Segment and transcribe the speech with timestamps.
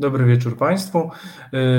[0.00, 1.10] Dobry wieczór Państwu.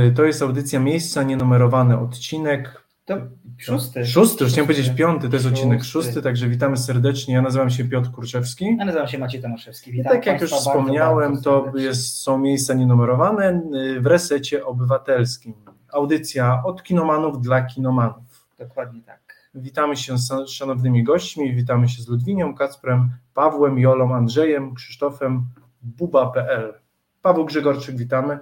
[0.08, 2.84] Y, to jest audycja Miejsca Nienumerowany odcinek.
[3.06, 3.18] To
[3.58, 4.05] szósty.
[4.05, 7.34] Szósty, już chciałem powiedzieć piąty, to jest odcinek szósty, także witamy serdecznie.
[7.34, 8.78] Ja nazywam się Piotr Kurczewski.
[8.79, 9.92] Ja nazywam się Maciej Tomaszewski.
[9.92, 14.05] Witam I tak jak już wspomniałem, bardzo, bardzo to jest, są miejsca nienumerowane y, w
[14.05, 15.53] resecie obywatelskim.
[15.93, 18.47] Audycja od kinomanów dla kinomanów.
[18.59, 19.51] Dokładnie tak.
[19.55, 25.45] Witamy się z szanownymi gośćmi, witamy się z Ludwinią, Kacprem, Pawłem, Jolą, Andrzejem, Krzysztofem,
[25.81, 26.80] buba.pl.
[27.21, 28.39] Paweł Grzegorczyk, witamy.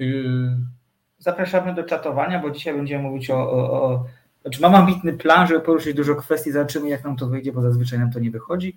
[0.00, 0.34] Y,
[1.18, 4.04] Zapraszamy do czatowania, bo dzisiaj będziemy mówić o, o, o
[4.42, 7.98] znaczy mam ambitny plan, żeby poruszyć dużo kwestii, zobaczymy jak nam to wyjdzie, bo zazwyczaj
[7.98, 8.76] nam to nie wychodzi,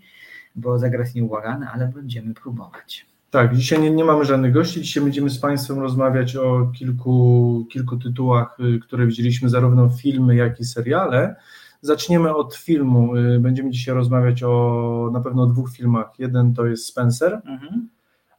[0.56, 3.06] bo zagrać nieubłagany, ale będziemy próbować.
[3.32, 7.98] Tak, dzisiaj nie, nie mamy żadnych gości, dzisiaj będziemy z Państwem rozmawiać o kilku, kilku
[7.98, 11.36] tytułach, y, które widzieliśmy, zarówno filmy, jak i seriale.
[11.82, 16.12] Zaczniemy od filmu, y, będziemy dzisiaj rozmawiać o na pewno o dwóch filmach.
[16.20, 17.90] Jeden to jest Spencer, mhm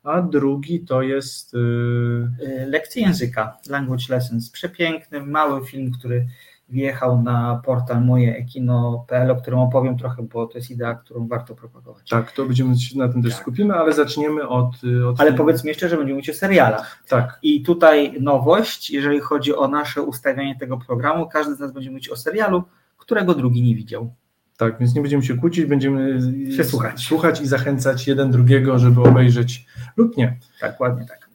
[0.02, 1.52] a drugi to jest.
[1.52, 2.66] Yy...
[2.66, 4.50] Lekcje języka, Language Lessons.
[4.50, 6.26] Przepiękny, mały film, który
[6.72, 12.08] wjechał na portal mojeekino.pl, o którym opowiem trochę, bo to jest idea, którą warto propagować.
[12.08, 13.42] Tak, to będziemy się na tym też tak.
[13.42, 14.84] skupimy, ale zaczniemy od.
[14.84, 15.44] Y, od ale filmu.
[15.44, 17.02] powiedzmy jeszcze, że będziemy mówić o serialach.
[17.08, 17.38] Tak.
[17.42, 22.08] I tutaj nowość, jeżeli chodzi o nasze ustawianie tego programu, każdy z nas będzie mówić
[22.08, 22.62] o serialu,
[22.98, 24.14] którego drugi nie widział.
[24.56, 26.18] Tak, więc nie będziemy się kłócić, będziemy
[26.56, 27.00] się słuchać.
[27.00, 30.36] słuchać i zachęcać jeden drugiego, żeby obejrzeć lub nie.
[30.60, 31.30] Tak, ładnie tak.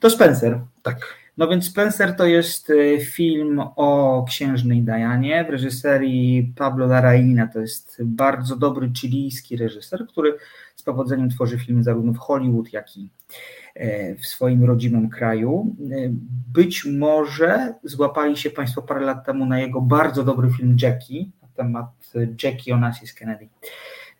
[0.00, 0.60] To Spencer.
[0.82, 1.22] Tak.
[1.36, 7.46] No więc Spencer to jest y, film o księżnej Dianie w reżyserii Pablo Larraina.
[7.46, 10.36] To jest bardzo dobry chilijski reżyser, który
[10.76, 13.08] z powodzeniem tworzy filmy zarówno w Hollywood, jak i
[13.74, 15.76] e, w swoim rodzimym kraju.
[15.80, 15.94] E,
[16.52, 21.48] być może złapali się Państwo parę lat temu na jego bardzo dobry film Jackie na
[21.54, 21.86] temat
[22.42, 23.48] Jackie Onassis Kennedy.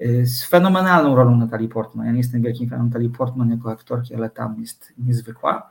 [0.00, 2.06] Y, z fenomenalną rolą Natalii Portman.
[2.06, 5.70] Ja nie jestem wielkim fanem Natalii Portman jako aktorki, ale tam jest niezwykła.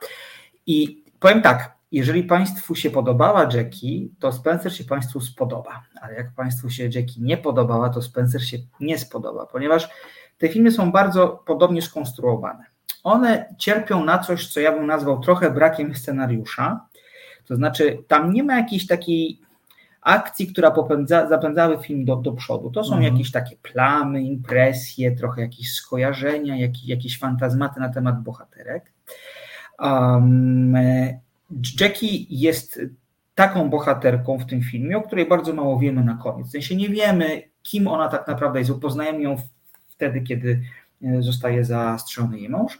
[0.66, 5.84] I powiem tak, jeżeli Państwu się podobała Jackie, to Spencer się Państwu spodoba.
[6.02, 9.90] Ale jak Państwu się Jackie nie podobała, to Spencer się nie spodoba, ponieważ
[10.38, 12.66] te filmy są bardzo podobnie skonstruowane.
[13.04, 16.86] One cierpią na coś, co ja bym nazwał trochę brakiem scenariusza.
[17.46, 19.42] To znaczy, tam nie ma jakiejś takiej
[20.02, 22.72] akcji, która popędza, zapędzały film do, do przodu.
[22.72, 23.14] To są mhm.
[23.14, 28.94] jakieś takie plamy, impresje, trochę jakieś skojarzenia, jakieś, jakieś fantazmaty na temat bohaterek.
[29.80, 30.78] Um,
[31.80, 32.80] Jackie jest
[33.36, 36.48] taką bohaterką w tym filmie, o której bardzo mało wiemy na koniec.
[36.48, 38.72] W sensie nie wiemy, kim ona tak naprawdę jest.
[38.72, 39.36] Poznajemy ją
[39.90, 40.62] wtedy, kiedy
[41.04, 42.80] e, zostaje zastrzelony jej mąż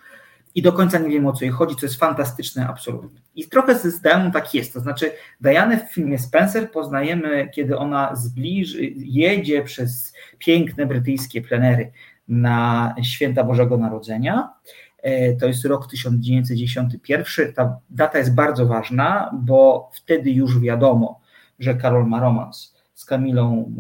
[0.56, 3.22] i do końca nie wiemy o co jej chodzi, co jest fantastyczne absolutnie.
[3.36, 8.16] I trochę z systemu tak jest, to znaczy Diane w filmie Spencer poznajemy, kiedy ona
[8.16, 11.92] zbliży, jedzie przez piękne brytyjskie plenery
[12.28, 14.54] na święta Bożego Narodzenia.
[15.02, 17.54] E, to jest rok 1991.
[17.54, 21.22] Ta data jest bardzo ważna, bo wtedy już wiadomo,
[21.60, 23.76] że Karol ma romans z Kamilą,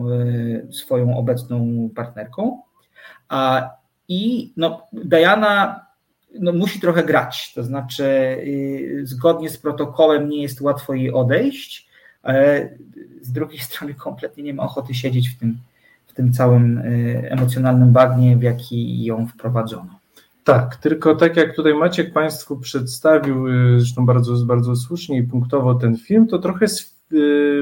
[0.69, 2.61] e, swoją obecną partnerką.
[4.07, 5.85] I no, Diana
[6.39, 11.89] no, musi trochę grać, to znaczy y, zgodnie z protokołem nie jest łatwo jej odejść,
[12.23, 12.69] ale
[13.21, 15.57] z drugiej strony kompletnie nie ma ochoty siedzieć w tym,
[16.07, 19.99] w tym całym y, emocjonalnym bagnie, w jaki ją wprowadzono.
[20.43, 25.75] Tak, tylko tak jak tutaj Maciek Państwu przedstawił, y, zresztą bardzo, bardzo słusznie i punktowo
[25.75, 26.67] ten film, to trochę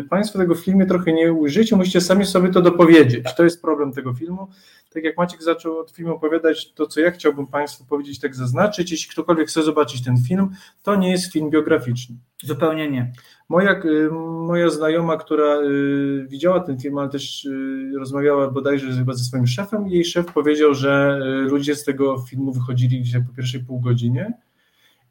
[0.10, 3.36] Państwo tego filmie trochę nie ujrzycie, musicie sami sobie to dopowiedzieć.
[3.38, 4.48] To jest problem tego filmu
[4.94, 8.92] tak jak Maciek zaczął od filmu opowiadać, to co ja chciałbym Państwu powiedzieć, tak zaznaczyć,
[8.92, 10.50] jeśli ktokolwiek chce zobaczyć ten film,
[10.84, 12.16] to nie jest film biograficzny.
[12.44, 13.12] Zupełnie nie.
[13.50, 14.10] Moja, y,
[14.48, 19.48] moja znajoma, która y, widziała ten film, ale też y, rozmawiała bodajże chyba ze swoim
[19.48, 24.34] szefem, jej szef powiedział, że ludzie z tego filmu wychodzili gdzieś po pierwszej pół godzinie,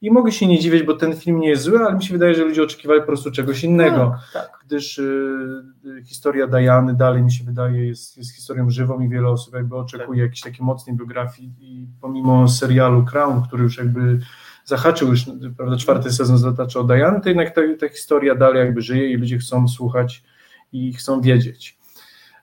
[0.00, 2.34] i mogę się nie dziwić, bo ten film nie jest zły, ale mi się wydaje,
[2.34, 4.18] że ludzie oczekiwali po prostu czegoś innego.
[4.32, 4.58] Tak, tak.
[4.66, 9.54] Gdyż y, historia Diany dalej mi się wydaje jest, jest historią żywą i wiele osób
[9.54, 10.18] jakby oczekuje tak.
[10.18, 14.18] jakiejś takiej mocnej biografii i pomimo serialu Crown, który już jakby
[14.64, 15.24] zahaczył już,
[15.56, 19.16] prawda, czwarty sezon zatacza o Diany, to jednak ta, ta historia dalej jakby żyje i
[19.16, 20.24] ludzie chcą słuchać
[20.72, 21.77] i chcą wiedzieć.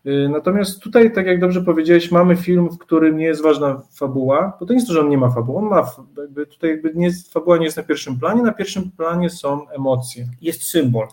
[0.07, 4.57] Y, natomiast tutaj, tak jak dobrze powiedziałeś, mamy film, w którym nie jest ważna fabuła,
[4.59, 6.91] bo to nie jest to, że on nie ma fabuły, on ma, jakby tutaj jakby
[6.95, 10.27] nie, fabuła nie jest na pierwszym planie, na pierwszym planie są emocje.
[10.41, 11.07] Jest symbol.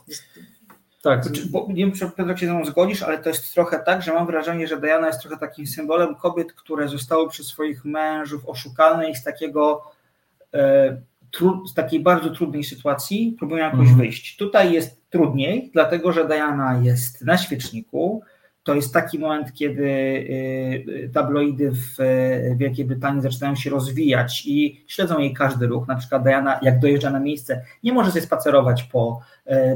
[1.03, 1.25] tak.
[1.25, 4.15] Znaczy, bo, nie wiem, Pedro, się ze mną zgodzisz, ale to jest trochę tak, że
[4.15, 9.11] mam wrażenie, że Diana jest trochę takim symbolem kobiet, które zostały przez swoich mężów oszukane
[9.11, 9.83] i z takiego
[10.55, 10.97] e,
[11.31, 13.99] tru, z takiej bardzo trudnej sytuacji próbują jakoś mhm.
[13.99, 14.37] wyjść.
[14.37, 18.23] Tutaj jest trudniej, dlatego że Diana jest na świeczniku,
[18.63, 21.97] to jest taki moment, kiedy y, tabloidy w
[22.57, 25.89] Wielkiej Brytanii zaczynają się rozwijać i śledzą jej każdy ruch.
[25.89, 29.21] Na przykład Diana, jak dojeżdża na miejsce, nie może sobie spacerować po,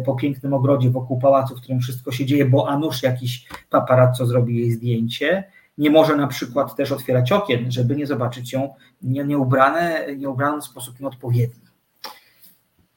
[0.05, 4.27] po pięknym ogrodzie wokół pałacu, w którym wszystko się dzieje, bo a nuż jakiś paparazzo
[4.27, 5.45] zrobi jej zdjęcie.
[5.79, 11.01] Nie może na przykład też otwierać okien, żeby nie zobaczyć ją nieubrane, nieubraną w sposób
[11.01, 11.67] nieodpowiedni.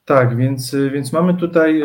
[0.06, 1.84] Tak, więc, więc mamy tutaj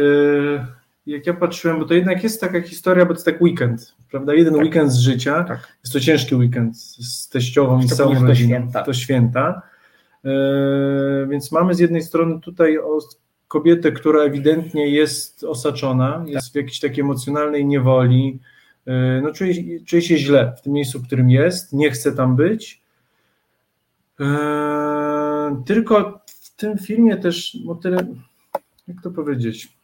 [1.07, 4.35] jak ja patrzyłem, bo to jednak jest taka historia, bo to jest tak weekend, prawda?
[4.35, 4.63] Jeden tak.
[4.63, 5.45] weekend z życia.
[5.45, 5.77] Tak.
[5.85, 8.29] Jest to ciężki weekend z teściową i z całą rodziną.
[8.29, 8.83] To święta.
[8.83, 9.63] To święta.
[10.25, 12.79] Yy, więc mamy z jednej strony tutaj
[13.49, 16.29] kobietę, która ewidentnie jest osaczona, tak.
[16.29, 18.39] jest w jakiejś takiej emocjonalnej niewoli,
[18.87, 22.37] yy, no czuje, czuje się źle w tym miejscu, w którym jest, nie chce tam
[22.37, 22.83] być.
[24.19, 24.27] Yy,
[25.67, 28.07] tylko w tym filmie też, o tyle,
[28.89, 29.75] jak to powiedzieć,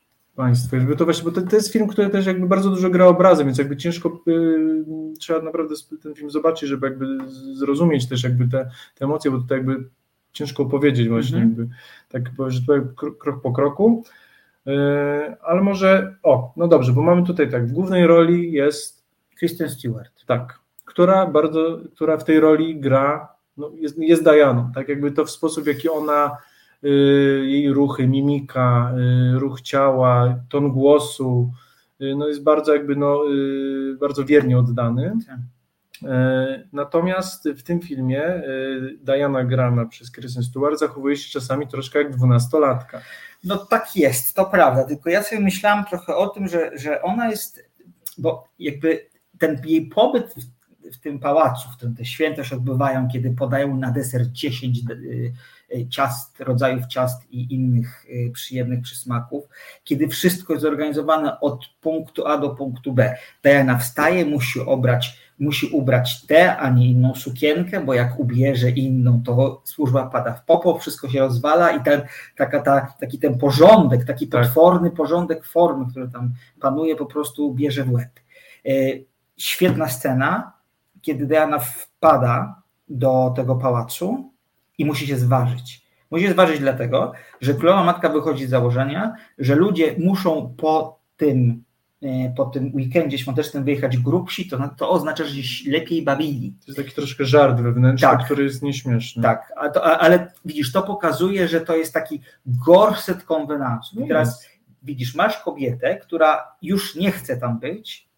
[0.41, 0.77] Państwo.
[0.77, 3.47] Jakby to właśnie, bo to, to, jest film, który też jakby bardzo dużo gra obrazem,
[3.47, 4.85] więc jakby ciężko y,
[5.19, 7.07] trzeba naprawdę ten film zobaczyć, żeby jakby
[7.55, 9.89] zrozumieć też jakby te, te emocje, bo tutaj jakby
[10.33, 11.59] ciężko opowiedzieć właśnie mm -hmm.
[11.59, 11.75] jakby
[12.09, 12.81] tak że tutaj
[13.19, 14.05] krok po kroku.
[14.67, 14.71] Y,
[15.43, 19.05] ale może, o, no dobrze, bo mamy tutaj tak, w głównej roli jest
[19.39, 20.27] Kristen Stewart.
[20.27, 25.25] Tak, która bardzo, która w tej roli gra, no jest, jest Dianą, tak jakby to
[25.25, 26.37] w sposób, w jaki ona
[27.43, 28.93] jej ruchy, mimika,
[29.35, 31.53] y, ruch ciała, ton głosu,
[32.01, 33.21] y, no jest bardzo jakby no,
[34.01, 35.13] bardzo wiernie oddany.
[35.27, 35.39] Tak.
[36.73, 38.43] Natomiast w tym filmie
[39.01, 43.01] Diana grana przez Kristen Stewart zachowuje się czasami troszkę jak dwunastolatka.
[43.45, 47.31] No tak jest, to prawda, tylko ja sobie myślałam trochę o tym, że, że ona
[47.31, 47.71] jest,
[48.19, 49.07] bo jakby
[49.39, 53.77] ten jej pobyt w, w tym pałacu, w którym te święta się odbywają, kiedy podają
[53.77, 54.95] na deser 10 E,
[55.89, 59.45] ciast, rodzajów ciast i innych e, przyjemnych przysmaków,
[59.85, 63.17] kiedy wszystko jest zorganizowane od punktu A do punktu B.
[63.43, 69.23] Diana wstaje, musi obrać, musi ubrać tę, a nie inną sukienkę, bo jak ubierze inną,
[69.23, 72.03] to służba pada w popo, wszystko się rozwala i ten,
[72.37, 74.43] taka, ta, taki ten porządek, taki tak.
[74.43, 78.21] potworny porządek formy, który tam panuje, po prostu bierze w łeb.
[78.67, 78.71] E,
[79.37, 80.53] świetna scena,
[81.03, 84.31] kiedy Diana wpada do tego pałacu
[84.81, 85.83] i musi się zważyć.
[86.11, 91.65] Musi się zważyć dlatego, że królowa matka wychodzi z założenia, że ludzie muszą po tym,
[92.03, 96.55] e, po tym weekendzie świątecznym wyjechać grubsi, to, to oznacza, że się lepiej bawili.
[96.61, 98.25] To jest taki troszkę żart wewnętrzny, tak.
[98.25, 99.23] który jest nieśmieszny.
[99.23, 103.99] Tak, a to, a, ale widzisz, to pokazuje, że to jest taki gorset konwenansów.
[103.99, 104.47] I no teraz
[104.83, 108.09] widzisz, masz kobietę, która już nie chce tam być,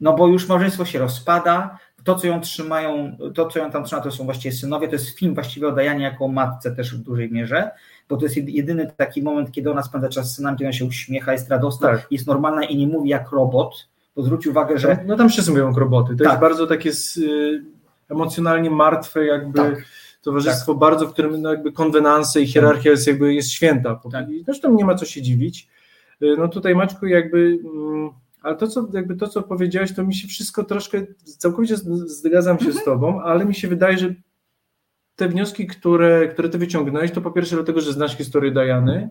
[0.00, 4.00] no bo już małżeństwo się rozpada, to, co ją trzymają, to, co ją tam trzyma,
[4.00, 4.88] to są właściwie synowie.
[4.88, 7.70] To jest film właściwie o Dajanie jako matce też w dużej mierze,
[8.08, 10.84] bo to jest jedyny taki moment, kiedy ona spędza czas z synami, kiedy ona się
[10.84, 12.06] uśmiecha, jest radosna, tak.
[12.10, 13.88] jest normalna i nie mówi jak robot.
[14.16, 14.98] Bo zwróć uwagę, że.
[15.06, 16.16] No tam wszyscy mówią jak roboty.
[16.16, 16.32] To tak.
[16.32, 17.64] jest bardzo takie y,
[18.08, 19.58] emocjonalnie martwe, jakby.
[19.58, 19.84] Tak
[20.24, 20.80] towarzystwo tak.
[20.80, 24.00] bardzo, w którym no jakby konwenanse i hierarchia jest jakby jest święta.
[24.12, 24.26] Tak.
[24.44, 25.68] Zresztą nie ma co się dziwić.
[26.22, 28.10] Y, no tutaj Maćku jakby mm,
[28.44, 31.06] ale to, co, jakby to, co powiedziałeś, to mi się wszystko troszkę,
[31.38, 31.76] całkowicie
[32.06, 32.84] zgadzam się z mhm.
[32.84, 34.14] Tobą, ale mi się wydaje, że
[35.16, 39.10] te wnioski, które, które Ty wyciągnąłeś, to po pierwsze dlatego, że znasz historię Dajany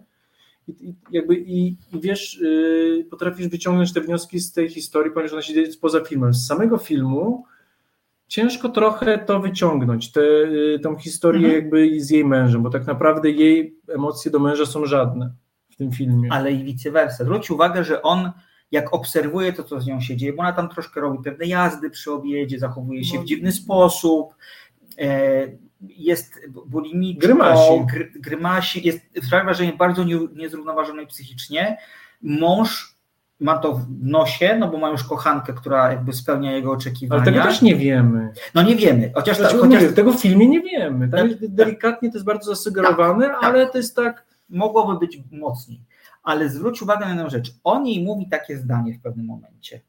[0.68, 5.34] i, i jakby i, i wiesz, yy, potrafisz wyciągnąć te wnioski z tej historii, ponieważ
[5.34, 6.34] ona się dzieje poza filmem.
[6.34, 7.46] Z samego filmu
[8.28, 11.64] ciężko trochę to wyciągnąć, tę yy, tą historię mhm.
[11.64, 15.32] jakby z jej mężem, bo tak naprawdę jej emocje do męża są żadne
[15.70, 16.34] w tym filmie.
[16.34, 17.24] Ale i vice versa.
[17.24, 18.32] Zwróć uwagę, że on
[18.74, 21.90] jak obserwuję to, co z nią się dzieje, bo ona tam troszkę robi pewne jazdy
[21.90, 23.26] przy obiedzie, zachowuje się w no.
[23.26, 24.36] dziwny sposób,
[25.00, 25.48] e,
[25.82, 30.04] jest bulimiczką, grymasi, grymasi jest, sprawia wrażenie bardzo
[30.36, 31.78] niezrównoważonej psychicznie.
[32.22, 32.96] Mąż
[33.40, 37.22] ma to w nosie, no bo ma już kochankę, która jakby spełnia jego oczekiwania.
[37.22, 38.34] Ale tego też nie wiemy.
[38.54, 39.12] No nie wiemy.
[39.16, 39.64] Chociaż, ta, chociaż...
[39.64, 41.10] Mówię, tego w filmie nie wiemy.
[41.10, 43.72] Tam tak, delikatnie to jest bardzo zasugerowane, tak, ale tak.
[43.72, 44.26] to jest tak...
[44.50, 45.80] Mogłoby być mocniej
[46.24, 47.52] ale zwróć uwagę na jedną rzecz.
[47.64, 49.82] O niej mówi takie zdanie w pewnym momencie.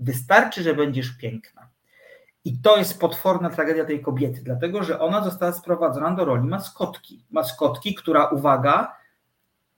[0.00, 1.68] Wystarczy, że będziesz piękna.
[2.44, 7.24] I to jest potworna tragedia tej kobiety, dlatego że ona została sprowadzona do roli maskotki.
[7.30, 8.96] Maskotki, która, uwaga,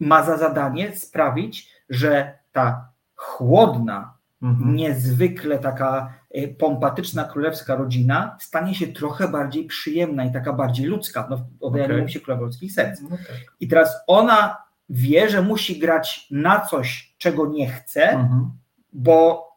[0.00, 4.76] ma za zadanie sprawić, że ta chłodna, mhm.
[4.76, 11.26] niezwykle taka e, pompatyczna królewska rodzina stanie się trochę bardziej przyjemna i taka bardziej ludzka.
[11.30, 12.08] No, odejmuje okay.
[12.08, 13.02] się królewskich serc.
[13.02, 13.18] Okay.
[13.60, 18.50] I teraz ona wie, że musi grać na coś, czego nie chce, mhm.
[18.92, 19.48] bo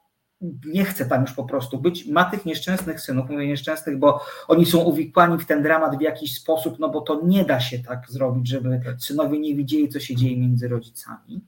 [0.65, 2.05] nie chce tam już po prostu być.
[2.05, 6.35] Ma tych nieszczęsnych synów, mówię nieszczęsnych, bo oni są uwikłani w ten dramat w jakiś
[6.35, 10.15] sposób, no bo to nie da się tak zrobić, żeby synowie nie widzieli, co się
[10.15, 11.41] dzieje między rodzicami.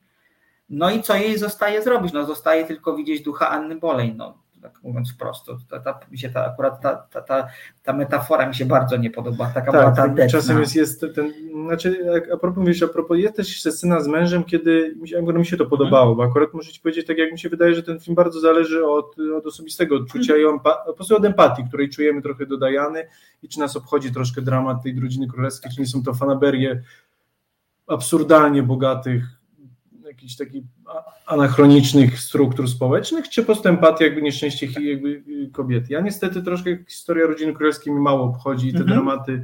[0.69, 2.13] No i co jej zostaje zrobić?
[2.13, 4.15] No zostaje tylko widzieć ducha Anny Bolej.
[4.15, 5.45] No, tak mówiąc wprost.
[5.69, 7.47] Ta, ta, mi się ta, akurat ta, ta, ta,
[7.83, 9.51] ta metafora mi się bardzo nie podoba.
[9.53, 10.39] Taka tak, była ta detna.
[10.39, 11.33] czasem jest, jest ten,
[11.65, 15.45] znaczy a propos mówisz, a propos, jest też scena z mężem, kiedy mi się, mi
[15.45, 17.99] się to podobało, bo akurat muszę ci powiedzieć, tak jak mi się wydaje, że ten
[17.99, 22.21] film bardzo zależy od, od osobistego odczucia i on, po prostu od empatii, której czujemy
[22.21, 23.07] trochę do Diany
[23.43, 26.81] i czy nas obchodzi troszkę dramat tej rodziny królewskiej, czy nie są to fanaberie
[27.87, 29.38] absurdalnie bogatych,
[30.19, 30.63] jakichś takich
[31.25, 35.23] anachronicznych struktur społecznych, czy po prostu empatia jakby nieszczęście jakby
[35.53, 35.93] kobiety.
[35.93, 38.97] Ja niestety troszkę historia rodziny królewskiej mi mało obchodzi i te mhm.
[38.97, 39.43] dramaty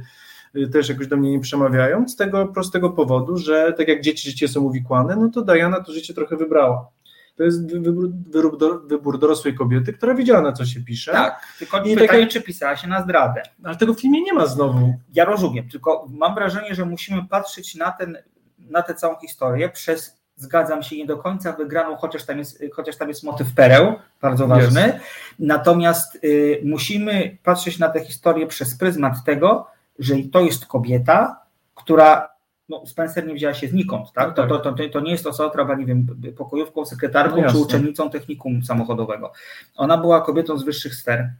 [0.56, 4.30] y, też jakoś do mnie nie przemawiają, z tego prostego powodu, że tak jak dzieci
[4.30, 6.88] życie są uwikłane, no to Diana to życie trochę wybrała.
[7.36, 11.12] To jest wybór, wybór, wybór dorosłej kobiety, która wiedziała, na co się pisze.
[11.12, 13.42] Tak, tylko I pytanie, tak, czy pisała się na zdradę.
[13.64, 14.94] Ale tego w filmie nie ma znowu.
[15.14, 18.18] Ja rozumiem, tylko mam wrażenie, że musimy patrzeć na, ten,
[18.58, 22.96] na tę całą historię przez, zgadzam się, nie do końca wygraną, chociaż tam jest, chociaż
[22.96, 24.86] tam jest motyw pereł, bardzo ważny.
[24.88, 25.02] Yes.
[25.38, 29.66] Natomiast y, musimy patrzeć na tę historię przez pryzmat tego,
[29.98, 31.40] że to jest kobieta,
[31.74, 32.36] która
[32.68, 34.34] no, Spencer nie wzięła się znikąd, tak?
[34.34, 37.58] To, to, to, to nie jest osoba, która była, nie wiem, pokojówką, sekretarką no czy
[37.58, 39.32] uczennicą technikum samochodowego.
[39.76, 41.30] Ona była kobietą z wyższych sfer.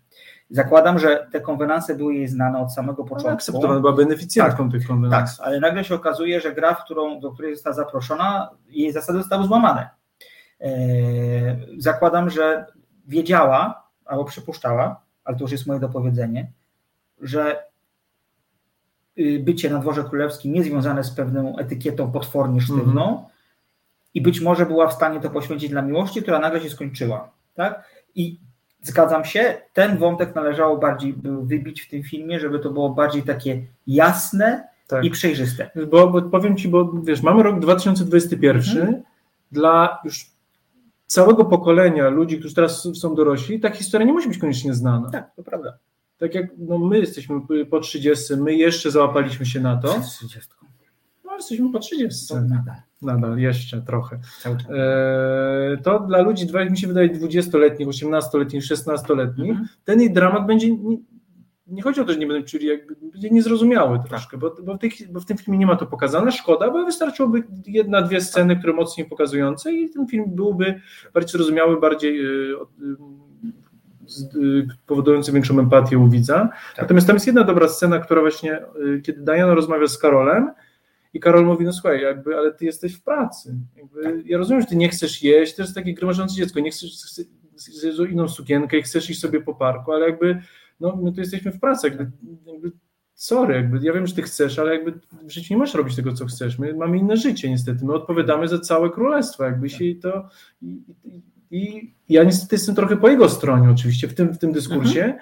[0.50, 3.30] Zakładam, że te konwenanse były jej znane od samego no, początku.
[3.30, 5.36] Akceptowana była beneficjentką tak, tych konwenans.
[5.36, 9.18] Tak, ale nagle się okazuje, że gra, w którą, do której została zaproszona, jej zasady
[9.18, 9.88] zostały złamane.
[10.60, 12.66] Eee, zakładam, że
[13.06, 16.52] wiedziała, albo przypuszczała, ale to już jest moje dopowiedzenie,
[17.20, 17.66] że
[19.18, 23.28] Y, bycie na dworze królewskim niezwiązane z pewną etykietą potwornie sztywną mm -hmm.
[24.14, 27.30] i być może była w stanie to poświęcić dla miłości, która nagle się skończyła.
[27.54, 27.88] Tak?
[28.14, 28.40] I
[28.86, 33.62] zgadzam się, ten wątek należało bardziej wybić w tym filmie, żeby to było bardziej takie
[33.86, 35.04] jasne tak.
[35.04, 35.70] i przejrzyste.
[35.90, 39.00] Bo, bo, powiem Ci, bo wiesz, mamy rok 2021, mm -hmm.
[39.52, 40.26] dla już
[41.06, 45.10] całego pokolenia ludzi, którzy teraz są dorośli, ta historia nie musi być koniecznie znana.
[45.10, 45.78] Tak, to prawda
[46.18, 47.40] tak jak no, my jesteśmy
[47.70, 49.88] po 30, my jeszcze załapaliśmy się na to.
[49.88, 50.50] 30.
[51.36, 52.34] No, jesteśmy po 30.
[52.34, 52.76] nadal.
[53.02, 54.18] Nadal, jeszcze trochę.
[54.70, 59.68] E, to dla ludzi, mi się wydaje, 20-letnich, 18-letnich, 16-letnich, mhm.
[59.84, 60.70] ten ich dramat będzie.
[60.70, 60.96] Nie,
[61.66, 64.08] nie, chodzi o to, że nie będą czuli, jakby, będzie niezrozumiały tak.
[64.08, 66.32] troszkę, bo, bo, w tej, bo, w tym filmie nie ma to pokazane.
[66.32, 70.80] Szkoda, bo wystarczyłoby jedna, dwie sceny, które mocniej pokazujące i ten film byłby
[71.14, 72.16] bardziej zrozumiały, bardziej.
[72.16, 72.56] Yy,
[74.36, 76.38] Y, powodujący większą empatię u widza.
[76.38, 76.78] Tak.
[76.78, 78.58] Natomiast tam jest jedna dobra scena, która właśnie,
[78.96, 80.50] y, kiedy Diana rozmawia z Karolem
[81.16, 83.54] i Karol mówi, no słuchaj, jakby, ale ty jesteś w pracy.
[83.76, 84.22] Jakby.
[84.26, 86.92] Ja rozumiem, że ty nie chcesz jeść, to jest takie gromażące dziecko, nie chcesz,
[87.56, 90.42] chcesz inną sukienkę i chcesz iść sobie po parku, ale jakby,
[90.80, 92.10] no my tu jesteśmy w pracy, jakby,
[92.46, 92.72] jakby
[93.14, 94.92] sorry, jakby, ja wiem, że ty chcesz, ale jakby
[95.22, 96.58] w życiu nie możesz robić tego, co chcesz.
[96.58, 100.28] My mamy inne życie niestety, my odpowiadamy za całe królestwo, jakby się to...
[100.62, 104.52] I, i, i ja niestety jestem trochę po jego stronie oczywiście w tym, w tym
[104.52, 105.04] dyskursie.
[105.04, 105.20] Mhm.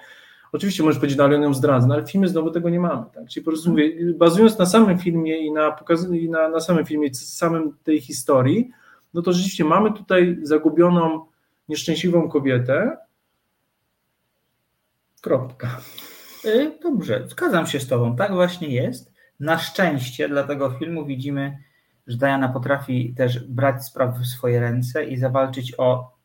[0.55, 2.81] Oczywiście możesz powiedzieć, no ale on ją zdradza, no ale w filmie znowu tego nie
[2.81, 3.05] mamy.
[3.15, 3.29] Tak?
[3.29, 6.87] Czyli po prostu mówię, bazując na samym filmie i na, pokaz- i na, na samym
[6.87, 8.71] filmie, samym tej historii,
[9.15, 11.27] no to rzeczywiście mamy tutaj zagubioną,
[11.69, 12.97] nieszczęśliwą kobietę.
[15.21, 15.81] Kropka.
[16.45, 19.13] Y, dobrze, zgadzam się z Tobą, tak właśnie jest.
[19.41, 21.59] Na szczęście dla tego filmu widzimy,
[22.07, 26.17] że Diana potrafi też brać sprawy w swoje ręce i zawalczyć o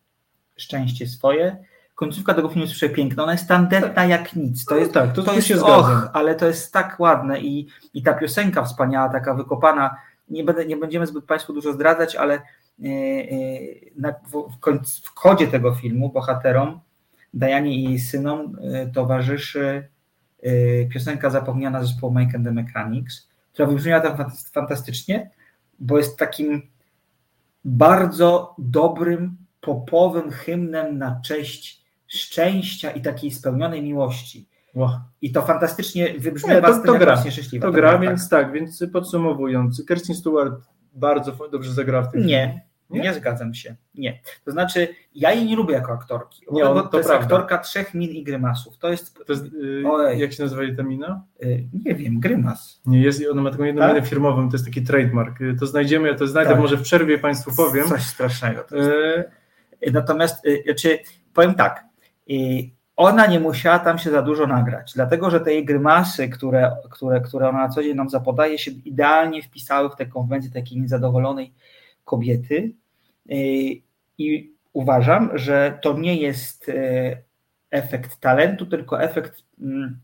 [0.57, 1.57] szczęście swoje.
[1.99, 4.09] Końcówka tego filmu jest przepiękna, ona jest tandetna tak.
[4.09, 4.65] jak nic.
[4.65, 7.67] To no jest, tak, to, to jest się och, ale to jest tak ładne i,
[7.93, 9.95] i ta piosenka wspaniała, taka wykopana,
[10.29, 12.89] nie, będę, nie będziemy zbyt Państwu dużo zdradzać, ale e, e,
[13.95, 16.79] na, w, w, w kodzie tego filmu bohaterom,
[17.33, 19.87] Dajanie i jej synom e, towarzyszy
[20.93, 25.29] piosenka zapomniana zespołu Make and the Mechanics, która wybrzmiała tam fantastycznie,
[25.79, 26.61] bo jest takim
[27.65, 31.78] bardzo dobrym popowym hymnem na cześć
[32.09, 34.49] szczęścia i takiej spełnionej miłości.
[34.73, 34.89] Wow.
[35.21, 37.17] I to fantastycznie wybrzmiewa to, to gra.
[37.17, 37.67] szczęśliwa.
[37.67, 38.01] To gra, tak.
[38.01, 40.53] więc tak, więc podsumowując, Kirsten Stewart
[40.93, 43.75] bardzo dobrze zagrała w tym Nie, nie, nie zgadzam się.
[43.95, 44.19] Nie.
[44.45, 46.45] To znaczy, ja jej nie lubię jako aktorki.
[46.51, 47.25] Nie, on, to, to jest prawda.
[47.25, 48.77] aktorka trzech min i grymasów.
[48.77, 49.25] To jest.
[49.25, 51.23] To jest yy, jak się nazywa ta mina?
[51.39, 52.81] Yy, nie wiem, grymas.
[52.85, 53.93] Nie, jest, ona ma taką jedną tak?
[53.93, 55.41] minę firmową, to jest taki trademark.
[55.41, 56.59] Y, to znajdziemy, ja to znajdę, tak.
[56.59, 57.87] może w przerwie Państwu powiem.
[57.87, 58.63] Coś strasznego.
[58.63, 58.75] To.
[58.75, 59.23] Yy,
[59.91, 60.99] Natomiast y, znaczy,
[61.33, 61.88] powiem tak,
[62.29, 66.71] y, ona nie musiała tam się za dużo nagrać, dlatego że te jej grymasy, które,
[66.89, 70.81] które, które ona na co dzień nam zapodaje, się idealnie wpisały w tę konwencję takiej
[70.81, 71.53] niezadowolonej
[72.05, 72.71] kobiety.
[73.31, 73.35] Y,
[74.17, 76.71] I uważam, że to nie jest
[77.71, 79.99] efekt talentu, tylko efekt mm,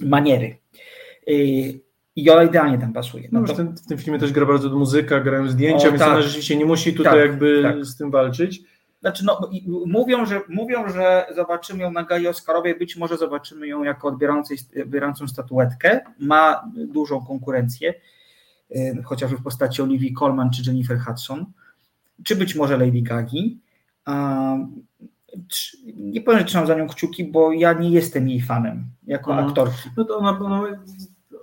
[0.00, 0.56] maniery.
[2.16, 3.28] I ona idealnie tam pasuje.
[3.32, 3.54] No, no to...
[3.54, 6.12] ten, w tym filmie też gra bardzo muzyka, grają zdjęcia, o, więc tak.
[6.12, 7.84] ona rzeczywiście nie musi tutaj tak, jakby tak.
[7.84, 8.60] z tym walczyć.
[9.06, 9.50] Znaczy, no,
[9.86, 15.28] mówią, że, mówią, że zobaczymy ją na gali Oscarowej, być może zobaczymy ją jako odbierającą
[15.28, 16.00] statuetkę.
[16.18, 17.94] Ma dużą konkurencję,
[19.04, 21.46] chociażby w postaci Olivia Colman czy Jennifer Hudson,
[22.24, 23.60] czy być może Lady Gagi.
[25.96, 29.48] Nie powiem, że trzymam za nią kciuki, bo ja nie jestem jej fanem jako mhm.
[29.48, 29.90] aktorki.
[29.96, 30.62] No to ona, ona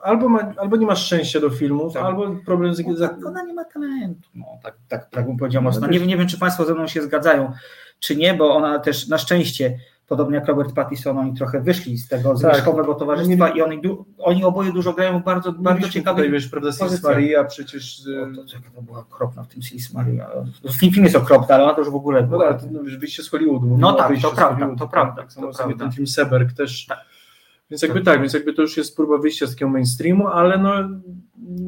[0.03, 2.03] albo, ma, albo nie ma szczęścia do filmów, tak.
[2.03, 2.83] albo problem z...
[2.99, 5.87] No, ona nie ma talentu, no, tak, tak, tak bym powiedział mocno.
[5.87, 7.51] Nie, nie wiem, czy Państwo ze mną się zgadzają,
[7.99, 12.07] czy nie, bo ona też na szczęście, podobnie jak Robert Pattinson, oni trochę wyszli z
[12.07, 12.99] tego zwierzchowego tak.
[12.99, 13.81] towarzystwa nie, i oni,
[14.19, 18.01] oni oboje dużo grają w bardzo, bardzo ciekawych wiesz, prawda, Sis Maria przecież...
[18.31, 20.29] No, to, to, była okropna w tym Sis Maria.
[20.79, 22.21] Film jest okropny, ale ona to już w ogóle...
[22.21, 22.53] No była...
[22.53, 23.77] tak, no, wyjście z Hollywoodu.
[23.77, 25.21] No tak, to prawda, to prawda.
[25.21, 26.85] Tak samo sobie ten film Seberg też...
[26.85, 27.12] Tak
[27.73, 28.05] więc jakby tak.
[28.05, 30.73] tak, więc jakby to już jest próba wyjścia z takiego mainstreamu, ale no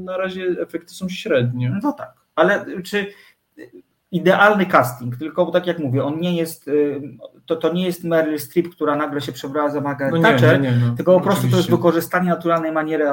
[0.06, 1.80] na razie efekty są średnie.
[1.84, 3.08] No tak, ale czy
[4.12, 7.02] idealny casting, tylko tak jak mówię, on nie jest, y,
[7.46, 10.72] to, to nie jest Meryl Streep, która nagle się przebrała za Margaret no Thatcher, nie,
[10.72, 13.10] nie, no, tylko po prostu to jest wykorzystanie naturalnej maniery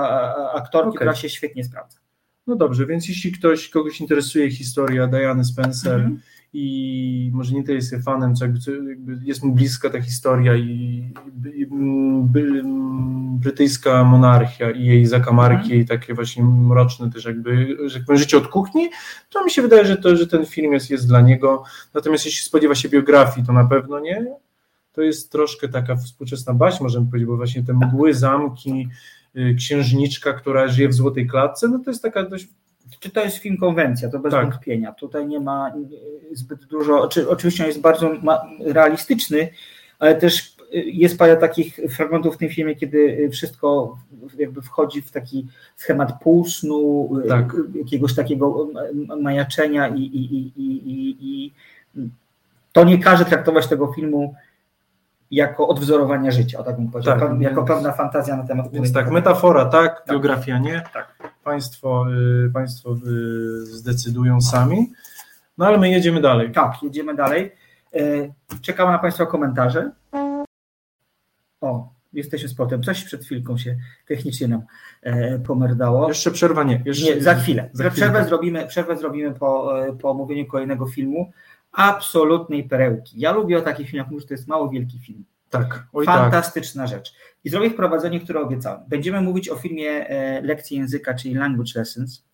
[0.54, 0.96] aktorki, okay.
[0.96, 1.98] która się świetnie sprawdza.
[2.46, 7.62] No dobrze, więc jeśli ktoś, kogoś interesuje historia Diany Spencer, mm -hmm i może nie
[7.62, 10.62] tyle jest fanem, co jakby, co jakby jest mu bliska ta historia i,
[11.44, 11.66] i, i
[12.22, 12.62] by,
[13.42, 15.80] brytyjska monarchia i jej zakamarki mhm.
[15.80, 18.90] i takie właśnie mroczne też jakby, że powiem, życie od kuchni,
[19.30, 21.64] to mi się wydaje, że, to, że ten film jest, jest dla niego.
[21.94, 24.26] Natomiast jeśli spodziewa się biografii, to na pewno nie.
[24.92, 28.88] To jest troszkę taka współczesna baśń, możemy powiedzieć, bo właśnie te mgły, zamki,
[29.36, 32.48] y, księżniczka, która żyje w złotej klatce, no to jest taka dość
[33.00, 34.50] czy to jest film konwencja, to bez tak.
[34.50, 34.92] wątpienia.
[34.92, 35.72] Tutaj nie ma
[36.32, 38.10] zbyt dużo, czy, oczywiście on jest bardzo
[38.60, 39.48] realistyczny,
[39.98, 43.98] ale też jest parę takich fragmentów w tym filmie, kiedy wszystko
[44.38, 45.46] jakby wchodzi w taki
[45.76, 47.56] schemat półsnu, tak.
[47.74, 48.68] jakiegoś takiego
[49.20, 51.52] majaczenia i, i, i, i, i
[52.72, 54.34] to nie każe traktować tego filmu
[55.30, 58.72] jako odwzorowania życia, o tak bym powiedział, tak, jako pewna fantazja na temat.
[58.72, 60.82] Więc tak, metafora tak, tak, biografia nie.
[60.92, 61.21] Tak.
[61.44, 62.06] Państwo,
[62.46, 64.92] y, państwo y, zdecydują sami.
[65.58, 66.52] No ale my jedziemy dalej.
[66.52, 67.52] Tak, jedziemy dalej.
[67.96, 69.90] Y, czekamy na Państwa komentarze.
[71.60, 72.82] O, jesteśmy z potem.
[72.82, 73.76] Coś przed chwilką się
[74.06, 74.62] technicznie nam
[75.02, 76.08] e, pomerdało.
[76.08, 76.82] Jeszcze przerwa nie.
[76.84, 77.70] Jeszcze, nie za chwilę.
[77.72, 78.24] Za przerwę, chwilę.
[78.28, 81.32] Zrobimy, przerwę zrobimy po, e, po omówieniu kolejnego filmu
[81.72, 83.20] absolutnej perełki.
[83.20, 85.24] Ja lubię o takich filmach, mówię, że to jest mało wielki film.
[85.52, 85.86] Tak.
[85.92, 86.20] Oj, tak.
[86.20, 86.90] Fantastyczna tak.
[86.90, 87.14] rzecz.
[87.44, 88.80] I zrobię wprowadzenie, które obiecałem.
[88.88, 92.24] Będziemy mówić o filmie e, Lekcji Języka, czyli Language Lessons.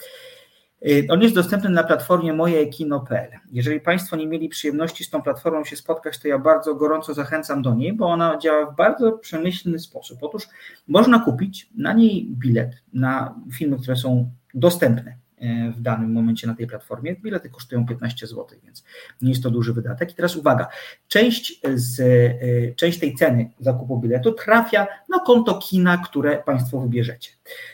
[0.82, 3.30] E, on jest dostępny na platformie mojekino.pl.
[3.52, 7.62] Jeżeli Państwo nie mieli przyjemności z tą platformą się spotkać, to ja bardzo gorąco zachęcam
[7.62, 10.18] do niej, bo ona działa w bardzo przemyślny sposób.
[10.22, 10.48] Otóż
[10.88, 15.27] można kupić na niej bilet na filmy, które są dostępne
[15.76, 17.14] w danym momencie na tej platformie.
[17.14, 18.84] Bilety kosztują 15 zł, więc
[19.22, 20.12] nie jest to duży wydatek.
[20.12, 20.68] I teraz uwaga,
[21.08, 27.30] część, z, e, część tej ceny zakupu biletu trafia na konto kina, które Państwo wybierzecie.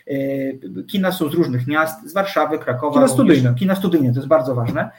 [0.07, 0.15] E,
[0.87, 2.95] kina są z różnych miast, z Warszawy, Krakowa.
[2.95, 3.55] Kina studyjne.
[3.55, 4.91] Kina studyjne, to jest bardzo ważne.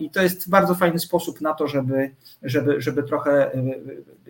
[0.00, 2.10] I to jest bardzo fajny sposób na to, żeby,
[2.42, 3.50] żeby, żeby trochę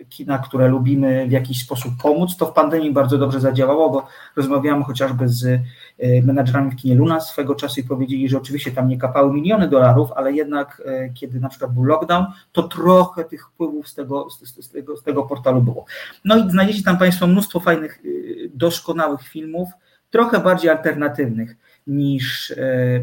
[0.09, 2.37] kina, które lubimy, w jakiś sposób pomóc.
[2.37, 5.61] To w pandemii bardzo dobrze zadziałało, bo rozmawiałem chociażby z
[5.99, 9.67] E, menadżerami w kinie Luna swego czasu i powiedzieli, że oczywiście tam nie kapały miliony
[9.67, 10.81] dolarów, ale jednak
[11.13, 15.03] kiedy na przykład był lockdown, to trochę tych wpływów z tego, z, z, tego, z
[15.03, 15.85] tego portalu było.
[16.25, 18.03] No i znajdziecie tam Państwo mnóstwo fajnych,
[18.53, 19.69] doskonałych filmów,
[20.09, 21.55] trochę bardziej alternatywnych
[21.89, 22.53] niż,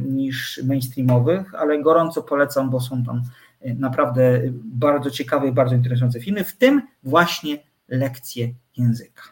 [0.02, 3.22] niż mainstreamowych, ale gorąco polecam, bo są tam
[3.64, 9.22] naprawdę bardzo ciekawe i bardzo interesujące filmy, w tym właśnie lekcje języka.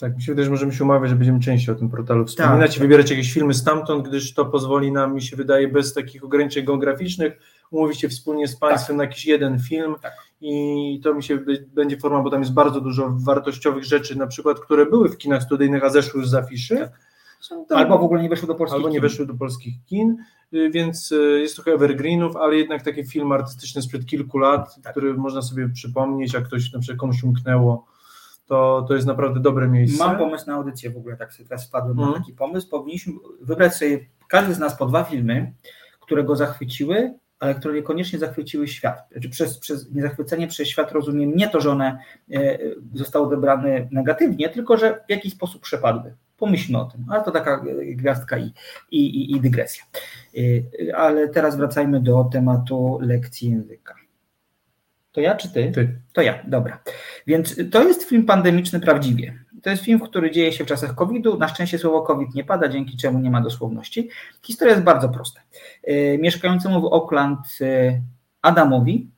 [0.00, 2.70] Tak, mi się wydaje, że możemy się umawiać, że będziemy częściej o tym portalu wspominać
[2.70, 6.24] tak, i wybierać jakieś filmy stamtąd, gdyż to pozwoli nam, mi się wydaje, bez takich
[6.24, 7.38] ograniczeń geograficznych,
[7.70, 8.96] umówić się wspólnie z Państwem tak.
[8.96, 10.12] na jakiś jeden film tak.
[10.40, 11.38] i to mi się
[11.74, 15.42] będzie forma, bo tam jest bardzo dużo wartościowych rzeczy, na przykład, które były w kinach
[15.42, 16.76] studyjnych, a zeszły już z afiszy.
[16.76, 17.13] Tak.
[17.70, 20.16] Albo w ogóle nie weszły do polskich Albo nie weszły do polskich kin,
[20.54, 24.92] y, więc y, jest trochę evergreenów, ale jednak taki film artystyczny sprzed kilku lat, tak.
[24.92, 27.86] który można sobie przypomnieć, jak ktoś na przykład komuś umknęło
[28.46, 30.06] to, to jest naprawdę dobre miejsce.
[30.06, 32.10] Mam pomysł na audycję w ogóle, tak sobie teraz wpadłem mm.
[32.10, 32.68] na taki pomysł.
[32.68, 35.52] Powinniśmy wybrać sobie każdy z nas po dwa filmy,
[36.00, 39.08] które go zachwyciły, ale które niekoniecznie zachwyciły świat.
[39.12, 41.98] Znaczy przez, przez niezachwycenie przez świat rozumiem nie to, że one
[42.32, 42.58] e,
[42.94, 46.14] zostały odebrane negatywnie, tylko że w jakiś sposób przepadły.
[46.36, 48.52] Pomyślmy o tym, ale to taka e, gwiazdka i,
[48.90, 49.84] i, i dygresja.
[50.36, 53.94] E, ale teraz wracajmy do tematu lekcji języka.
[55.12, 55.72] To ja czy ty?
[55.72, 56.00] Ty.
[56.12, 56.82] To ja, dobra.
[57.26, 59.38] Więc to jest film pandemiczny prawdziwie.
[59.62, 61.38] To jest film, który dzieje się w czasach COVID-u.
[61.38, 64.08] Na szczęście słowo COVID nie pada, dzięki czemu nie ma dosłowności.
[64.42, 65.40] Historia jest bardzo prosta.
[65.86, 67.38] Yy, mieszkającemu w Oakland
[68.42, 69.10] Adamowi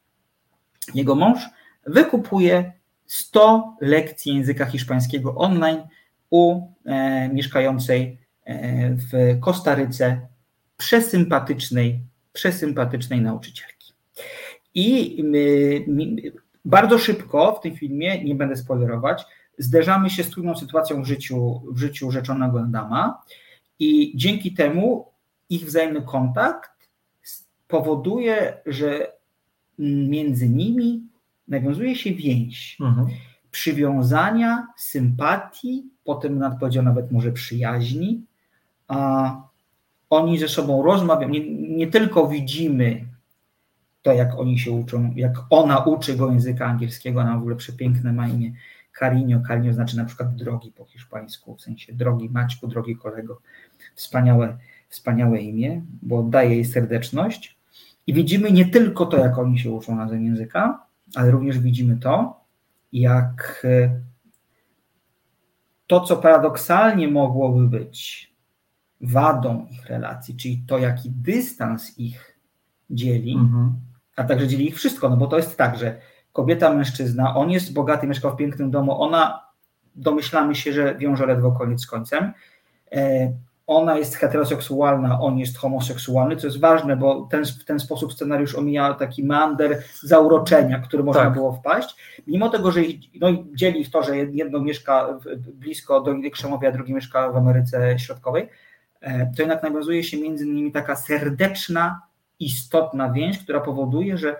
[0.94, 1.38] jego mąż
[1.86, 2.72] wykupuje
[3.06, 5.82] 100 lekcji języka hiszpańskiego online
[6.30, 10.20] u e, mieszkającej e, w Kostaryce
[10.76, 12.00] przesympatycznej,
[12.32, 13.92] przesympatycznej nauczycielki.
[14.74, 15.24] I
[16.64, 19.24] bardzo szybko w tym filmie, nie będę spoilerować,
[19.58, 23.22] zderzamy się z trudną sytuacją w życiu, w życiu rzeczonego Adama
[23.78, 25.12] i dzięki temu
[25.50, 26.70] ich wzajemny kontakt
[27.68, 29.12] powoduje, że
[29.78, 31.02] między nimi
[31.48, 32.76] nawiązuje się więź.
[32.80, 33.06] Mhm.
[33.56, 38.22] Przywiązania, sympatii, potem nadpowiedział nawet może przyjaźni,
[38.88, 38.96] a
[40.10, 41.28] oni ze sobą rozmawiają.
[41.28, 43.04] Nie, nie tylko widzimy
[44.02, 48.12] to, jak oni się uczą, jak ona uczy go języka angielskiego, ona w ogóle przepiękne
[48.12, 48.52] ma imię
[48.98, 49.40] Carinio.
[49.48, 53.40] Carinio znaczy na przykład drogi po hiszpańsku, w sensie drogi Maćku, drogi kolego.
[53.94, 57.58] Wspaniałe, wspaniałe imię, bo daje jej serdeczność.
[58.06, 62.45] I widzimy nie tylko to, jak oni się uczą razem języka, ale również widzimy to,
[62.92, 64.00] jak e,
[65.86, 68.30] to, co paradoksalnie mogłoby być
[69.00, 72.38] wadą ich relacji, czyli to, jaki dystans ich
[72.90, 73.74] dzieli, mhm.
[74.16, 76.00] a także dzieli ich wszystko, no bo to jest tak, że
[76.32, 79.46] kobieta, mężczyzna, on jest bogaty, mieszkał w pięknym domu, ona
[79.94, 82.32] domyślamy się, że wiąże ledwo koniec z końcem.
[83.66, 88.54] Ona jest heteroseksualna, on jest homoseksualny, co jest ważne, bo ten, w ten sposób scenariusz
[88.54, 91.32] omija taki mander zauroczenia, który można tak.
[91.32, 91.96] było wpaść.
[92.26, 96.72] Mimo tego, że ich, no, dzieli ich to, że jedno mieszka blisko Doliny Krzemowej, a
[96.72, 98.48] drugi mieszka w Ameryce Środkowej,
[99.00, 102.00] e, to jednak nawiązuje się między nimi taka serdeczna,
[102.40, 104.36] istotna więź, która powoduje, że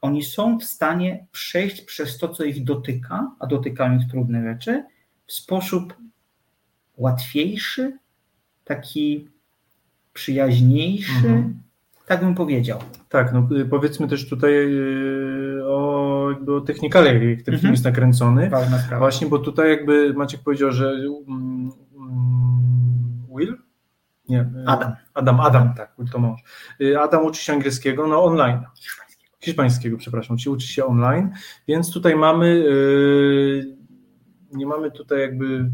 [0.00, 4.84] oni są w stanie przejść przez to, co ich dotyka, a dotykają ich trudne rzeczy,
[5.26, 5.94] w sposób
[6.96, 7.98] łatwiejszy,
[8.64, 9.28] taki
[10.12, 11.58] przyjaźniejszy, mhm.
[12.06, 12.78] tak bym powiedział.
[13.08, 17.72] Tak, no y, powiedzmy też tutaj y, o, jakby o technikaliach, jak ten mhm.
[17.72, 18.50] jest nakręcony.
[18.50, 18.98] Ważna sprawa.
[18.98, 21.72] Właśnie, bo tutaj jakby Maciek powiedział, że um,
[23.36, 23.56] Will?
[24.28, 24.40] Nie.
[24.40, 24.92] Y, Adam.
[25.14, 26.40] Adam, Adam, tak, Will to mąż.
[27.00, 28.60] Adam uczy się angielskiego, no online.
[28.74, 29.32] Hiszpańskiego.
[29.40, 31.30] Hiszpańskiego, przepraszam, czyli uczy się online,
[31.68, 33.76] więc tutaj mamy, yy,
[34.52, 35.70] nie mamy tutaj jakby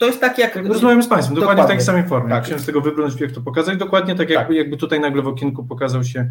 [0.00, 0.56] to jest tak jak...
[0.56, 1.64] Rozmawiamy z Państwem, dokładnie, dokładnie.
[1.64, 2.30] w takiej samej formie.
[2.30, 2.44] Tak.
[2.44, 3.78] Chciałem z tego wybrnąć, jak to pokazać.
[3.78, 4.56] Dokładnie tak, jakby, tak.
[4.56, 6.30] jakby tutaj nagle w okienku pokazał się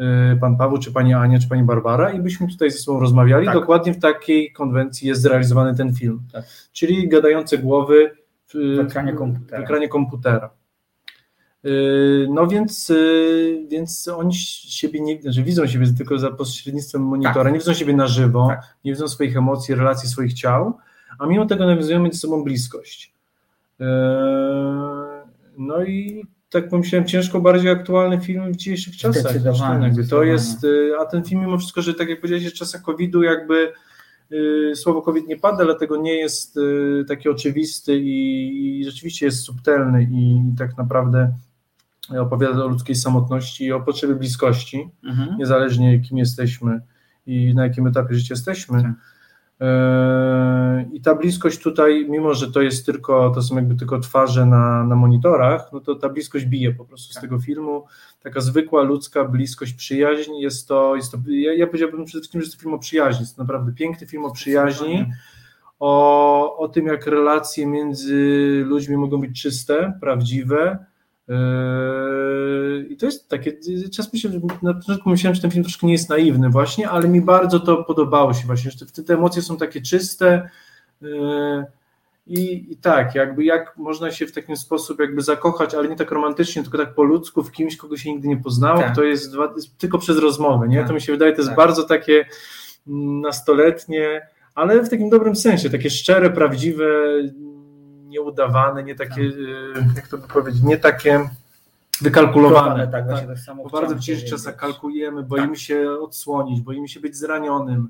[0.00, 3.46] y, pan Paweł, czy pani Ania, czy pani Barbara i byśmy tutaj ze sobą rozmawiali.
[3.46, 3.54] Tak.
[3.54, 6.22] Dokładnie w takiej konwencji jest zrealizowany ten film.
[6.32, 6.44] Tak.
[6.72, 8.10] Czyli gadające głowy
[8.46, 9.60] w, w, ekranie komputera.
[9.60, 10.50] W ekranie komputera.
[11.64, 17.44] Y, no więc, y, więc oni siebie nie, znaczy widzą siebie tylko za pośrednictwem monitora,
[17.44, 17.52] tak.
[17.52, 18.76] nie widzą siebie na żywo, tak.
[18.84, 20.78] nie widzą swoich emocji, relacji, swoich ciał,
[21.20, 23.14] a mimo tego nawiązujemy między sobą bliskość.
[23.80, 23.86] Eee,
[25.58, 29.22] no i tak pomyślałem, ciężko bardziej aktualny film w dzisiejszych czasach.
[29.22, 29.86] Zdecydowanie.
[29.86, 32.82] Jakby to jest, y, a ten film mimo wszystko, że tak jak powiedziałeś, w czasach
[32.82, 33.72] COVID-u jakby
[34.32, 36.58] y, słowo COVID nie pada, dlatego nie jest
[37.08, 41.32] taki oczywisty i, i rzeczywiście jest subtelny i, i tak naprawdę
[42.18, 45.38] opowiada o ludzkiej samotności i o potrzebie bliskości, mhm.
[45.38, 46.80] niezależnie kim jesteśmy
[47.26, 48.82] i na jakim etapie życia jesteśmy.
[48.82, 48.92] Tak.
[49.60, 49.66] Yy,
[50.92, 54.84] I ta bliskość tutaj, mimo że to jest tylko, to są jakby tylko twarze na,
[54.84, 57.22] na monitorach, no to ta bliskość bije po prostu z tak.
[57.22, 57.84] tego filmu.
[58.22, 62.44] Taka zwykła ludzka bliskość, przyjaźń jest to, jest to ja, ja powiedziałbym przede wszystkim, że
[62.44, 65.06] jest to film o przyjaźni, jest to naprawdę piękny film o przyjaźni,
[65.80, 68.16] o, o tym jak relacje między
[68.66, 70.89] ludźmi mogą być czyste, prawdziwe,
[72.90, 73.52] I to jest takie,
[73.96, 77.08] czas myślę, że na początku myślałem, że ten film troszkę nie jest naiwny właśnie, ale
[77.08, 80.50] mi bardzo to podobało się właśnie, że te, te emocje są takie czyste
[81.00, 81.64] yy,
[82.26, 86.10] i, i tak, jakby jak można się w taki sposób jakby zakochać, ale nie tak
[86.10, 88.94] romantycznie, tylko tak po ludzku w kimś, kogo się nigdy nie poznało, tak.
[88.94, 89.32] to jest,
[89.78, 90.78] tylko przez rozmowę, nie?
[90.78, 90.88] Tak.
[90.88, 91.56] To mi się wydaje, to jest tak.
[91.56, 92.24] bardzo takie
[93.22, 96.84] nastoletnie, ale w takim dobrym sensie, takie szczere, prawdziwe,
[98.10, 99.30] nieudawane, nie takie,
[99.74, 99.82] tak.
[99.82, 101.30] E, jak to by powiedzieć, nie takie
[102.00, 102.88] wykalkulowane.
[102.88, 105.58] Tak, tak, tak samo bo bardzo w dzisiejszych czasach kalkulujemy, boimy tak.
[105.58, 107.88] się odsłonić, boimy się być zranionym.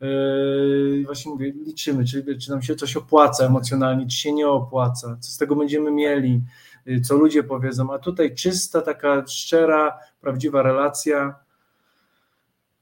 [0.00, 5.16] Yy, właśnie mówię, liczymy, czy, czy nam się coś opłaca emocjonalnie, czy się nie opłaca,
[5.20, 6.42] co z tego będziemy mieli,
[6.86, 11.34] yy, co ludzie powiedzą, a tutaj czysta, taka szczera, prawdziwa relacja,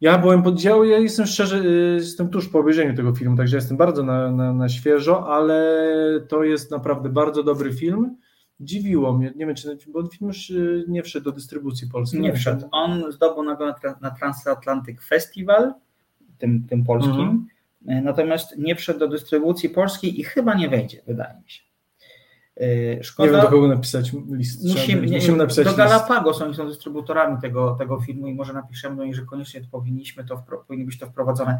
[0.01, 3.57] ja byłem pod działu, ja jestem szczerze, y, jestem tuż po obejrzeniu tego filmu, także
[3.57, 5.81] jestem bardzo na, na, na świeżo, ale
[6.29, 8.17] to jest naprawdę bardzo dobry film.
[8.61, 12.21] Dziwiło mnie, nie wiem, czy bo film już y, nie wszedł do dystrybucji polskiej.
[12.21, 12.69] Nie wszedł.
[12.71, 15.75] On zdobył nagrodę na Transatlantic Festival,
[16.39, 17.47] tym, tym polskim, mhm.
[18.05, 21.68] Natomiast nie wszedł do dystrybucji polskiej i chyba nie wejdzie, wydaje mi się.
[23.03, 23.27] Szkoda.
[23.27, 24.65] Nie wiem, do kogo napisać list.
[24.65, 28.97] Musimy, nie, musimy napisać do Galapagos, oni są dystrybutorami tego, tego filmu i może napiszemy
[28.97, 31.59] do nich, że koniecznie to powinniśmy, to powinno być to wprowadzone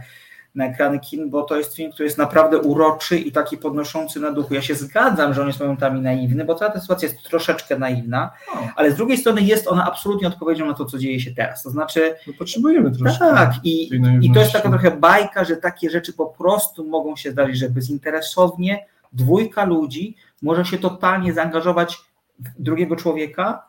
[0.55, 4.33] na ekrany kin, bo to jest film, który jest naprawdę uroczy i taki podnoszący na
[4.33, 4.55] duchu.
[4.55, 8.31] Ja się zgadzam, że on jest momentami naiwny, bo cała ta sytuacja jest troszeczkę naiwna,
[8.77, 11.63] ale z drugiej strony jest ona absolutnie odpowiedzią na to, co dzieje się teraz.
[11.63, 12.15] To znaczy.
[12.27, 13.19] No potrzebujemy troszkę.
[13.19, 13.91] Tak, i,
[14.23, 17.71] i to jest taka trochę bajka, że takie rzeczy po prostu mogą się zdarzyć, że
[17.71, 21.99] bezinteresownie dwójka ludzi może się totalnie zaangażować
[22.39, 23.69] w drugiego człowieka,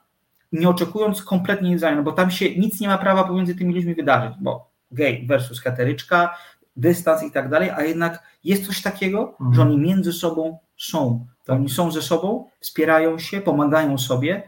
[0.51, 4.33] nie oczekując kompletnie nic bo tam się nic nie ma prawa pomiędzy tymi ludźmi wydarzyć,
[4.41, 6.35] bo gej versus heteryczka,
[6.75, 9.53] dystans i tak dalej, a jednak jest coś takiego, mhm.
[9.53, 11.25] że oni między sobą są.
[11.45, 11.55] Tak.
[11.55, 14.43] Oni są ze sobą, wspierają się, pomagają sobie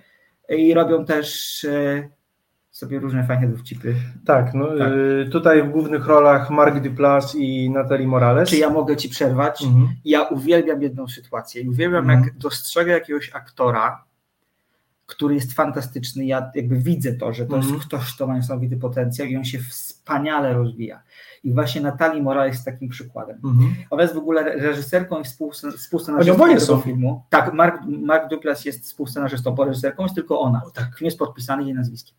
[0.49, 2.09] i robią też e,
[2.71, 3.95] sobie różne fajne dowcipy.
[4.25, 4.93] Tak, no, tak.
[4.93, 8.49] Y, tutaj w głównych rolach Mark Duplass i Natalie Morales.
[8.49, 9.63] Czy ja mogę Ci przerwać?
[9.63, 9.89] Mhm.
[10.05, 12.23] Ja uwielbiam jedną sytuację i uwielbiam, mhm.
[12.23, 14.03] jak dostrzegę jakiegoś aktora,
[15.11, 17.87] który jest fantastyczny, ja jakby widzę to, że to jest mhm.
[17.87, 21.03] ktoś, kto ma niesamowity potencjał i on się wspaniale rozwija.
[21.43, 23.37] I właśnie Natalii Morales jest takim przykładem.
[23.43, 23.75] Mhm.
[23.89, 25.23] Ona jest w ogóle reżyserką i
[25.77, 27.23] współscenarzystą tego filmu.
[27.29, 30.61] Tak, Mark, Mark Douglas jest współscenarzystą, bo reżyserką jest tylko ona.
[30.65, 30.95] O, tak.
[30.97, 32.15] Film jest podpisany jej nazwiskiem.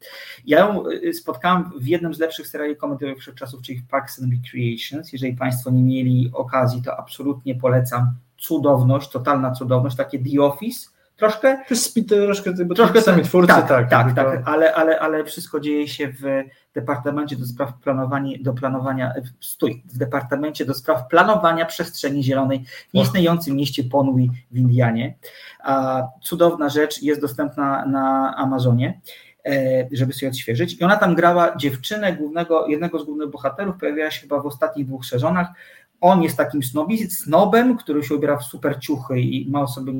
[0.46, 5.12] Ja ją y, spotkałam w jednym z lepszych seriali komediowych wszechczasów, czyli Parks and Recreations.
[5.12, 8.14] Jeżeli Państwo nie mieli okazji, to absolutnie polecam.
[8.38, 11.64] Cudowność, totalna cudowność, takie The Office, troszkę.
[12.08, 13.68] Troszkę, bo troszkę sami twórcy, tak.
[13.68, 16.22] Tak, tak, tak ale, ale, ale wszystko dzieje się w
[16.74, 22.98] Departamencie do Spraw Planowania, do planowania, stój, w Departamencie do Spraw Planowania Przestrzeni Zielonej w
[22.98, 25.14] istniejącym mieście Ponui w Indianie.
[25.62, 29.00] A cudowna rzecz jest dostępna na Amazonie
[29.46, 30.80] e, żeby sobie odświeżyć.
[30.80, 34.86] I ona tam grała dziewczynę głównego, jednego z głównych bohaterów, pojawiała się chyba w ostatnich
[34.86, 35.48] dwóch sezonach
[36.02, 39.92] on jest takim snobi, snobem, który się ubiera w super ciuchy i ma o sobie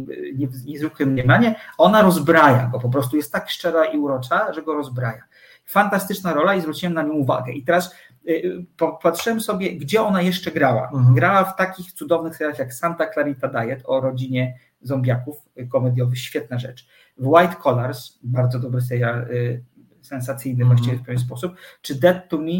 [0.64, 5.22] niezwykłe mniemanie, ona rozbraja go, po prostu jest tak szczera i urocza, że go rozbraja.
[5.64, 7.52] Fantastyczna rola i zwróciłem na nią uwagę.
[7.52, 7.94] I teraz
[8.28, 8.64] y,
[9.02, 10.90] patrzyłem sobie, gdzie ona jeszcze grała.
[10.94, 11.14] Mhm.
[11.14, 16.58] Grała w takich cudownych serialach jak Santa Clarita Diet o rodzinie zombiaków y, komediowych, świetna
[16.58, 16.86] rzecz.
[17.18, 19.64] W White Collars, bardzo dobry serial, y,
[20.00, 20.68] sensacyjny mhm.
[20.68, 22.52] właściwie w pewien sposób, czy Dead to Me,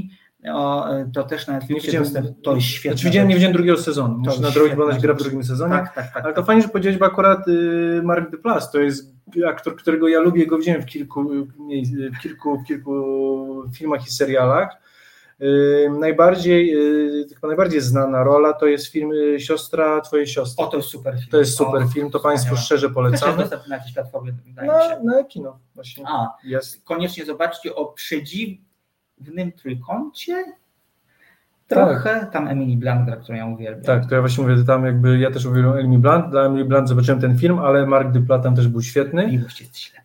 [0.51, 2.97] o, to też na Netflixie dostęp, to jest świetne.
[2.97, 5.95] Znaczy widziałem, nie widziałem drugiego sezonu, muszę nadrobić, bo ona gra w drugim sezonie, tak,
[5.95, 9.15] tak, tak, ale to fajnie, że powiedziałeś, bo akurat y, Mark Duplass to jest
[9.49, 11.25] aktor, którego ja lubię, go widziałem w kilku,
[12.19, 14.83] w kilku, w kilku filmach i serialach.
[15.43, 16.77] Y, najbardziej,
[17.23, 20.65] y, chyba najbardziej znana rola to jest film y, Siostra Twojej Siostry.
[20.65, 21.27] O, to jest super film.
[21.31, 23.49] To jest super o, film, to Państwu szczerze polecamy.
[23.49, 24.99] To jest na jakiejś platformie, na.
[25.03, 26.05] Na kino właśnie.
[26.09, 26.85] A, jest.
[26.85, 28.59] Koniecznie zobaczcie o przedziw
[29.23, 30.45] pewnym trójkącie.
[31.69, 32.33] Trochę tak.
[32.33, 33.85] tam Emily Blunt, dla którą ja uwielbiam.
[33.85, 36.89] Tak, to ja właśnie mówię, tam jakby ja też uwielbiam Emily Blunt, dla Emily Blunt
[36.89, 39.27] zobaczyłem ten film, ale Mark Duplat tam też był świetny.
[39.27, 40.03] Miłość jest ślepa.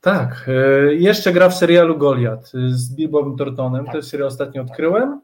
[0.00, 3.92] Tak, e, jeszcze gra w serialu Goliat z Billbowem Tortonem, tak.
[3.92, 5.20] to jest serial ostatnio odkryłem.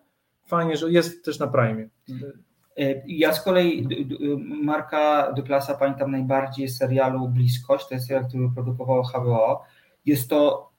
[0.47, 1.83] Fajnie, że jest też na Prime.
[2.79, 3.89] E, ja z kolei
[4.63, 9.63] Marka Duplasa pamiętam najbardziej z serialu Bliskość, to jest serial, który produkowało HBO.
[10.07, 10.71] Jest to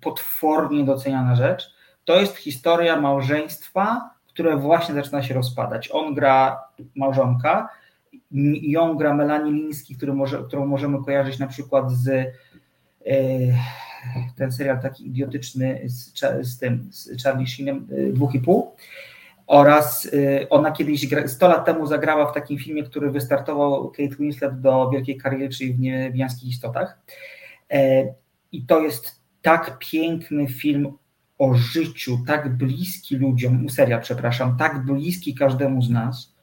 [0.00, 1.74] potwornie doceniana rzecz.
[2.04, 5.88] To jest historia małżeństwa, które właśnie zaczyna się rozpadać.
[5.92, 7.68] On gra małżonka,
[8.62, 12.26] ją gra Melanie Liński, może, którą możemy kojarzyć na przykład z e,
[14.36, 18.76] ten serial taki idiotyczny z, z tym, z Charlie Sheenem, e, dwóch i pół.
[19.46, 24.60] Oraz e, ona kiedyś 100 lat temu zagrała w takim filmie, który wystartował Kate Winslet
[24.60, 26.98] do wielkiej kariery, czyli w Niebiańskich Istotach.
[28.52, 30.92] I to jest tak piękny film
[31.38, 36.34] o życiu, tak bliski ludziom, serial, przepraszam, tak bliski każdemu z nas.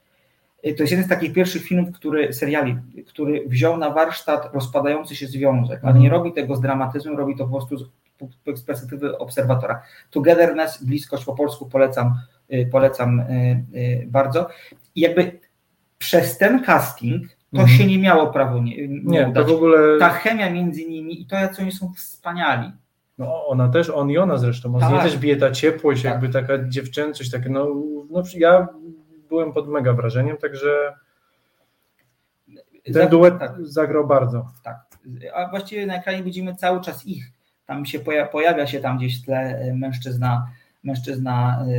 [0.62, 5.26] To jest jeden z takich pierwszych filmów, który, seriali, który wziął na warsztat rozpadający się
[5.26, 7.84] związek, ale nie robi tego z dramatyzmem, robi to po prostu z,
[8.54, 9.82] z perspektywy obserwatora.
[10.10, 12.14] Togetherness, bliskość po polsku polecam,
[12.52, 14.48] y, polecam y, y, bardzo.
[14.94, 15.40] I jakby
[15.98, 17.78] przez ten casting to mhm.
[17.78, 19.98] się nie miało prawo nie, nie, nie to w ogóle...
[19.98, 22.72] Ta chemia między nimi i to, jak oni są wspaniali.
[23.18, 25.02] No ona też, on i ona zresztą, on tak.
[25.02, 26.12] też bije ta ciepłość, tak.
[26.12, 27.66] jakby taka dziewczęcość, takie no,
[28.10, 28.68] no ja
[29.28, 30.94] byłem pod mega wrażeniem, także
[32.92, 33.52] ten duet tak.
[33.60, 34.46] zagrał bardzo.
[34.62, 34.76] Tak,
[35.34, 37.24] a właściwie na ekranie widzimy cały czas ich,
[37.66, 40.46] tam się pojawia, pojawia się tam gdzieś w tle e, mężczyzna,
[40.84, 41.74] mężczyzna e,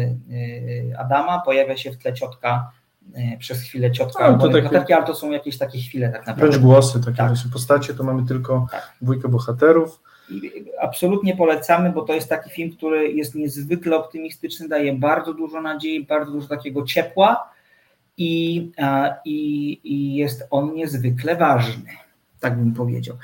[0.92, 2.72] e, Adama, pojawia się w tle ciotka
[3.40, 6.48] przez chwilę ciotka, no, to takie, takie, ale to są jakieś takie chwile tak naprawdę.
[6.48, 7.32] Wręcz głosy, takie tak.
[7.54, 8.94] postacie, to mamy tylko tak.
[9.02, 10.02] dwójkę bohaterów
[10.82, 16.06] absolutnie polecamy, bo to jest taki film, który jest niezwykle optymistyczny, daje bardzo dużo nadziei,
[16.06, 17.50] bardzo dużo takiego ciepła
[18.18, 18.72] i,
[19.26, 21.90] i, i jest on niezwykle ważny,
[22.40, 23.18] tak bym powiedział.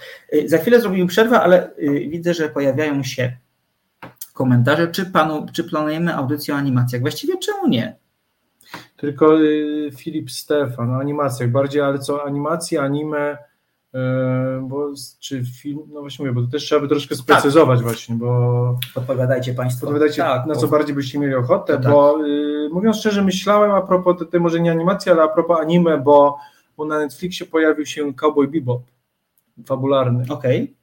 [0.46, 1.70] Za chwilę zrobimy przerwę, ale
[2.08, 3.38] widzę, że pojawiają się
[4.34, 7.02] komentarze, czy, panu, czy planujemy audycję o animacjach.
[7.02, 7.96] Właściwie czemu nie?
[8.98, 13.38] Tylko y, Filip Stefan o animacjach bardziej, ale co animacje, anime, y,
[14.62, 17.88] bo czy film, no właśnie mówię, bo to też trzeba by troszkę sprecyzować tak.
[17.88, 19.82] właśnie, bo podpowiadajcie Państwo.
[19.82, 20.68] Podpowiadajcie, tak, na co bo...
[20.68, 21.92] bardziej byście mieli ochotę, tak.
[21.92, 25.98] bo y, mówiąc szczerze, myślałem a propos tej może nie animacji, ale a propos anime,
[25.98, 26.38] bo,
[26.78, 28.82] bo na Netflixie pojawił się Cowboy Bebop
[29.66, 30.24] fabularny.
[30.30, 30.64] Okej.
[30.64, 30.81] Okay.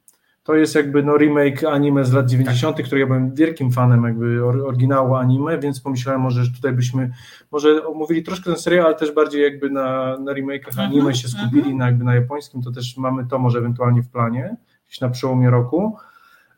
[0.49, 2.85] To jest jakby no remake anime z lat 90., tak.
[2.85, 7.11] który ja byłem wielkim fanem jakby oryginału anime, więc pomyślałem może, że tutaj byśmy
[7.51, 11.27] może omówili troszkę ten serial, ale też bardziej jakby na, na remake'ach mhm, anime się
[11.27, 11.77] skupili, mhm.
[11.77, 14.55] na jakby na japońskim, to też mamy to może ewentualnie w planie,
[14.87, 15.97] gdzieś na przełomie roku.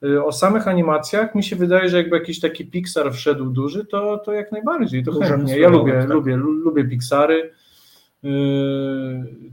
[0.04, 4.18] Y, o samych animacjach mi się wydaje, że jakby jakiś taki Pixar wszedł duży, to,
[4.18, 5.60] to jak najbardziej, to chętnie.
[5.60, 6.10] Ja lubię, tak.
[6.10, 7.52] lubię, lubię Pixary,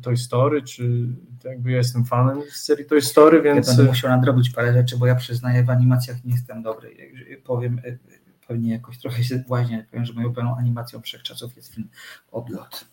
[0.02, 1.06] Toy Story, czy
[1.44, 3.68] jakby ja jestem fanem serii Toy Story, więc...
[3.68, 6.96] Ja będę musiał nadrobić parę rzeczy, bo ja przyznaję, w animacjach nie jestem dobry.
[7.44, 7.98] Powiem, y,
[8.48, 11.88] pewnie jakoś trochę się właśnie powiem, że moją pełną animacją wszechczasów jest film
[12.32, 12.84] Odlot.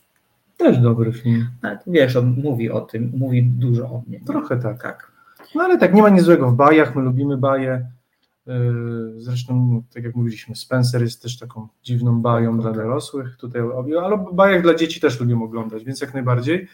[0.57, 1.47] Też dobry film.
[1.61, 4.19] Ale wiesz, on mówi o tym, mówi dużo o mnie.
[4.19, 4.81] Trochę tak.
[4.81, 5.11] tak.
[5.55, 7.85] No ale tak, nie ma nic złego w bajach, my lubimy baje.
[8.47, 12.79] Yy, zresztą, tak jak mówiliśmy, Spencer jest też taką dziwną bają tak, dla tak.
[12.79, 13.61] dorosłych, tutaj,
[14.03, 16.67] ale bajach dla dzieci też lubimy oglądać, więc jak najbardziej.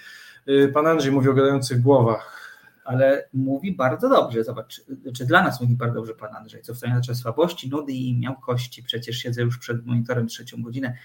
[0.45, 2.41] Yy, pan Andrzej mówi o gadających głowach.
[2.85, 4.81] Ale mówi bardzo dobrze, zobacz,
[5.15, 8.17] czy dla nas mówi bardzo dobrze pan Andrzej, co wcale nie znaczy słabości, nudy i
[8.17, 10.97] miał kości, przecież siedzę już przed monitorem trzecią godzinę,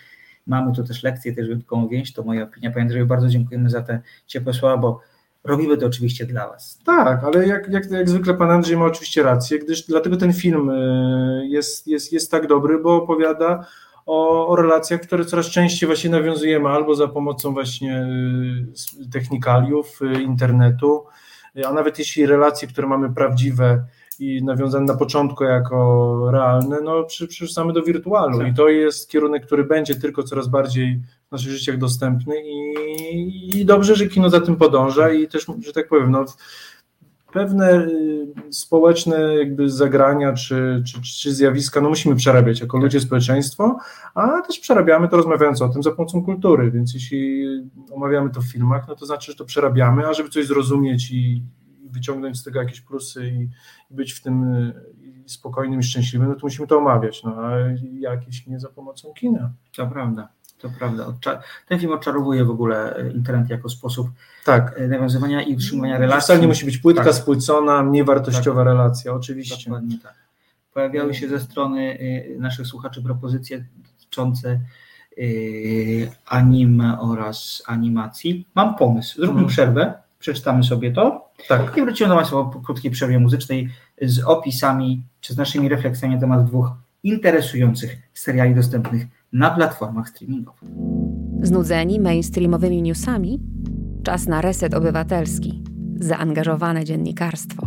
[0.47, 3.83] mamy tu też lekcję, też wyjątkową więź, to moja opinia, panie Andrzeju, bardzo dziękujemy za
[3.83, 5.01] te ciepłe słowa, bo
[5.47, 6.79] robimy to oczywiście dla Was.
[6.85, 10.71] Tak, ale jak, jak, jak zwykle Pan Andrzej ma oczywiście rację, gdyż dlatego ten film
[10.71, 13.67] y, jest, jest, jest tak dobry, bo opowiada
[14.07, 18.07] o, o relacjach, które coraz częściej właśnie nawiązujemy albo za pomocą właśnie
[19.01, 21.05] y, technikaliów, y, internetu,
[21.69, 23.85] a nawet jeśli relacje, które mamy prawdziwe
[24.21, 28.39] i nawiązane na początku jako realne, no przerzucamy do wirtualu.
[28.39, 28.49] Tak.
[28.49, 33.65] i to jest kierunek, który będzie tylko coraz bardziej w naszych życiach dostępny i, i
[33.65, 36.25] dobrze, że kino za tym podąża i też, że tak powiem, no,
[37.33, 43.79] pewne y, społeczne jakby zagrania czy, czy, czy zjawiska no musimy przerabiać jako ludzie, społeczeństwo,
[44.15, 47.47] a też przerabiamy to rozmawiając o tym za pomocą kultury, więc jeśli
[47.93, 51.43] omawiamy to w filmach, no to znaczy, że to przerabiamy, a żeby coś zrozumieć i
[51.97, 53.43] wyciągnąć z tego jakieś plusy i,
[53.91, 54.45] i być w tym
[55.27, 57.53] spokojnym i szczęśliwym, no to musimy to omawiać, no a
[57.99, 59.53] jakieś nie za pomocą kina.
[59.77, 60.29] To prawda.
[60.59, 61.13] To prawda.
[61.69, 64.09] Ten film odczarowuje w ogóle e, internet jako sposób
[64.45, 64.75] tak.
[64.79, 66.25] E, nawiązywania i utrzymywania relacji.
[66.25, 67.15] Wcale nie musi być płytka, tak.
[67.15, 68.67] spłycona, mniej wartościowa tak.
[68.67, 69.71] relacja, oczywiście.
[69.71, 70.15] Dokładnie tak.
[70.75, 74.61] Pojawiały się ze strony e, naszych słuchaczy propozycje dotyczące
[76.27, 78.47] anime oraz animacji.
[78.55, 79.15] Mam pomysł.
[79.17, 79.49] Zróbmy hmm.
[79.49, 79.95] przerwę,
[80.27, 81.77] przeczytamy sobie to tak.
[81.77, 83.69] i wrócimy do Państwa po krótkiej przerwie muzycznej
[84.03, 86.71] z opisami czy z naszymi refleksjami na temat dwóch
[87.03, 90.71] interesujących seriali dostępnych na platformach streamingowych.
[91.43, 93.41] Znudzeni mainstreamowymi newsami?
[94.03, 95.65] Czas na reset obywatelski.
[96.01, 97.67] Zaangażowane dziennikarstwo.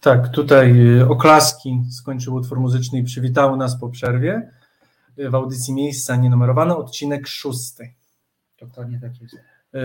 [0.00, 4.50] Tak, tutaj y, oklaski skończył utwór muzyczny i przywitały nas po przerwie
[5.18, 7.92] y, w audycji Miejsca Nienumerowane, odcinek szósty.
[8.60, 9.53] Dokładnie tak jest.
[9.74, 9.78] Y,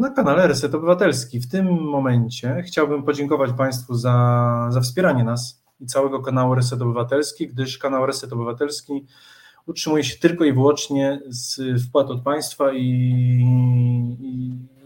[0.00, 1.40] na kanale Reset Obywatelski.
[1.40, 7.48] W tym momencie chciałbym podziękować Państwu za, za wspieranie nas i całego kanału Reset Obywatelski,
[7.48, 9.06] gdyż kanał Reset Obywatelski
[9.66, 12.84] utrzymuje się tylko i wyłącznie z wpłat od państwa i,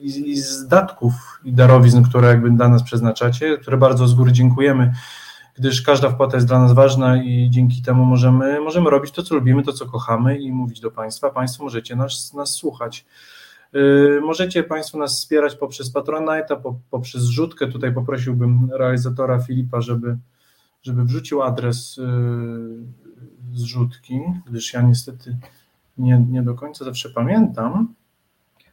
[0.01, 4.33] i, i z datków i darowizn, które jakby dla nas przeznaczacie, które bardzo z góry
[4.33, 4.92] dziękujemy,
[5.55, 9.35] gdyż każda wpłata jest dla nas ważna i dzięki temu możemy, możemy robić to, co
[9.35, 11.31] lubimy, to, co kochamy i mówić do Państwa.
[11.31, 13.05] Państwo możecie nas, nas słuchać.
[13.72, 17.66] Yy, możecie Państwo nas wspierać poprzez Patronite'a, poprzez zrzutkę.
[17.66, 20.18] Tutaj poprosiłbym realizatora Filipa, żeby
[20.87, 22.02] żeby wrzucił adres y,
[23.55, 25.37] zrzutki, gdyż ja niestety
[25.98, 27.94] nie, nie do końca zawsze pamiętam.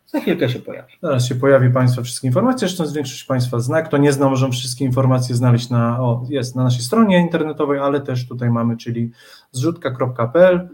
[0.05, 0.93] Za chwilkę się pojawi.
[1.01, 3.81] Zaraz się pojawi Państwa wszystkie informacje, zresztą większość Państwa zna.
[3.81, 8.01] Kto nie zna, możemy wszystkie informacje znaleźć na, o, jest na naszej stronie internetowej, ale
[8.01, 9.11] też tutaj mamy, czyli
[9.51, 10.69] zrzutka.pl,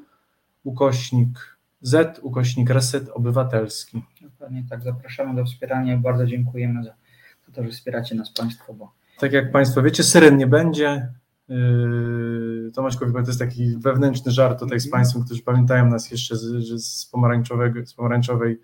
[0.64, 4.04] ukośnik Z, ukośnik Reset Obywatelski.
[4.22, 6.94] Dokładnie tak, zapraszamy do wspierania, bardzo dziękujemy za
[7.54, 11.10] to, że wspieracie nas Państwo, bo tak jak Państwo wiecie, syren nie będzie,
[11.50, 15.00] Yy, Tomasz Kowik to jest taki wewnętrzny żart tutaj z mhm.
[15.00, 16.42] Państwem, którzy pamiętają nas jeszcze z,
[16.84, 18.60] z, pomarańczowego, z pomarańczowej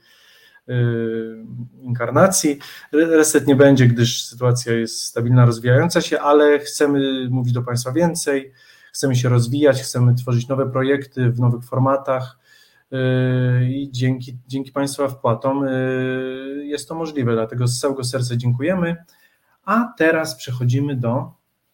[0.67, 1.45] yy,
[1.81, 2.59] inkarnacji.
[2.91, 8.51] Reset nie będzie, gdyż sytuacja jest stabilna, rozwijająca się, ale chcemy mówić do Państwa więcej,
[8.93, 12.39] chcemy się rozwijać, chcemy tworzyć nowe projekty w nowych formatach.
[13.69, 15.65] I dzięki, dzięki Państwa wpłatom
[16.63, 18.95] jest to możliwe, dlatego z całego serca dziękujemy.
[19.65, 21.31] A teraz przechodzimy do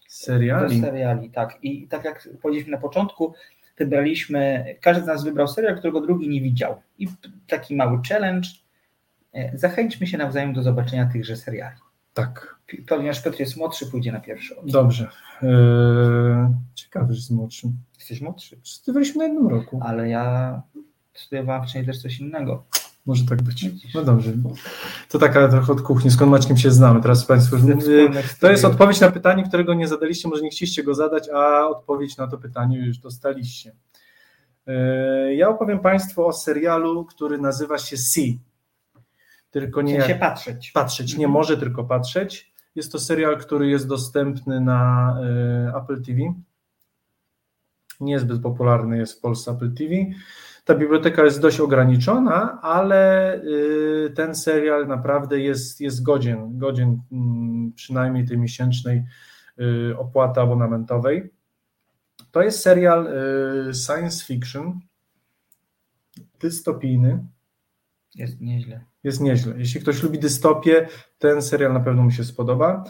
[0.08, 0.82] seriali.
[0.82, 1.58] Do seriali, tak.
[1.62, 3.34] I tak jak powiedzieliśmy na początku,
[3.78, 6.82] wybraliśmy, każdy z nas wybrał serial, którego drugi nie widział.
[6.98, 7.08] I
[7.48, 8.50] taki mały challenge.
[9.54, 11.78] Zachęćmy się nawzajem do zobaczenia tychże seriali.
[12.14, 12.56] Tak.
[12.88, 14.74] Ponieważ Piotr jest młodszy, pójdzie na pierwszy odcinek.
[14.74, 15.08] Dobrze.
[15.42, 15.50] Eee,
[16.76, 17.68] ciekawy, że jest młodszy.
[18.00, 18.60] Jesteś młodszy.
[18.64, 19.80] Studiowaliśmy na jednym roku.
[19.84, 20.62] Ale ja
[21.14, 22.64] studiowałam wcześniej też coś innego.
[23.06, 23.66] Może tak być.
[23.96, 24.32] No dobrze.
[25.10, 27.02] To taka trochę od kuchni, skąd Maćkiem się znamy.
[27.02, 27.58] Teraz Państwo.
[28.40, 32.18] To jest odpowiedź na pytanie, którego nie zadaliście, może nie chcieliście go zadać, a odpowiedź
[32.18, 33.76] na to pytanie już dostaliście.
[34.68, 38.34] Eee, ja opowiem Państwu o serialu, który nazywa się Sea
[39.52, 40.00] tylko nie.
[40.00, 40.72] Sensie patrzeć.
[40.72, 41.32] Patrzeć, nie mhm.
[41.32, 42.54] może tylko patrzeć.
[42.76, 45.16] Jest to serial, który jest dostępny na
[45.74, 46.20] y, Apple TV.
[48.00, 49.94] Niezbyt popularny jest w Polsce Apple TV.
[50.72, 57.74] Ta biblioteka jest dość ograniczona, ale y, ten serial naprawdę jest, jest godzien, godzien mm,
[57.76, 59.04] przynajmniej tej miesięcznej
[59.60, 61.32] y, opłaty abonamentowej.
[62.32, 63.10] To jest serial
[63.86, 64.80] science fiction,
[66.40, 67.26] dystopijny.
[68.16, 69.54] Jest nieźle jest nieźle.
[69.58, 70.88] Jeśli ktoś lubi dystopię,
[71.20, 72.84] ten serial na pewno mu się spodoba.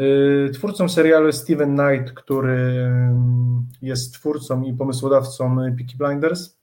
[0.00, 6.59] Y, twórcą serialu jest Steven Knight, który mm, jest twórcą i pomysłodawcą Peaky Blinders.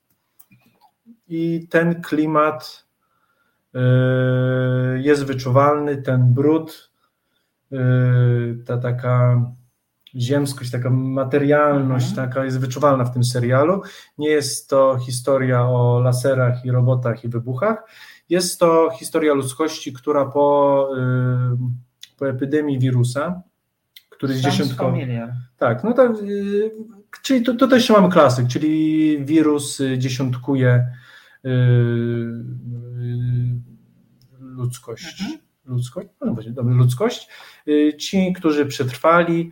[1.27, 2.85] I ten klimat
[3.75, 3.79] y,
[4.99, 6.91] jest wyczuwalny, ten brud,
[7.71, 7.77] y,
[8.65, 9.41] ta taka
[10.15, 12.27] ziemskość, taka materialność, mhm.
[12.27, 13.81] taka jest wyczuwalna w tym serialu.
[14.17, 17.83] Nie jest to historia o laserach i robotach i wybuchach.
[18.29, 23.41] Jest to historia ludzkości, która po, y, po epidemii wirusa,
[24.09, 24.97] który jest dziesiątkowy.
[25.57, 26.11] Tak, no tak,
[27.21, 30.87] czyli to, to też mamy klasyk, czyli wirus dziesiątkuje
[34.39, 35.21] ludzkość.
[35.21, 35.39] Mhm.
[35.65, 37.29] Ludzkość, no, ludzkość.
[37.99, 39.51] Ci, którzy przetrwali,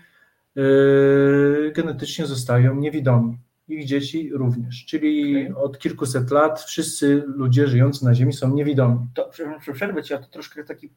[1.76, 4.86] genetycznie zostają niewidomi ich dzieci również.
[4.86, 5.63] Czyli okay.
[5.63, 8.99] od kilkuset lat wszyscy ludzie żyjący na Ziemi są niewidomi.
[9.13, 10.89] To, przepraszam, przerwę Ci, a to troszkę taki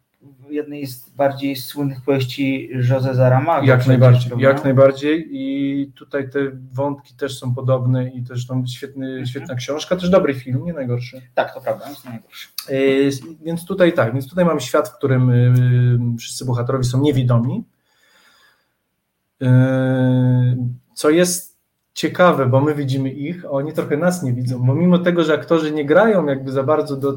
[0.48, 3.66] w jednej z bardziej słynnych powieści José Saramago.
[3.66, 6.40] Jak najbardziej, jak najbardziej i tutaj te
[6.72, 9.26] wątki też są podobne i też tam świetny, -hmm.
[9.26, 11.22] świetna książka, też dobry film, nie najgorszy.
[11.34, 12.48] Tak, to prawda, jest najgorszy.
[12.68, 13.10] Yy,
[13.44, 17.64] więc tutaj tak, więc tutaj mamy świat, w którym yy, wszyscy bohaterowie są niewidomi,
[19.40, 19.48] yy,
[20.94, 21.57] co jest
[21.98, 25.34] ciekawe, bo my widzimy ich, a oni trochę nas nie widzą, bo mimo tego, że
[25.34, 27.14] aktorzy nie grają jakby za bardzo do,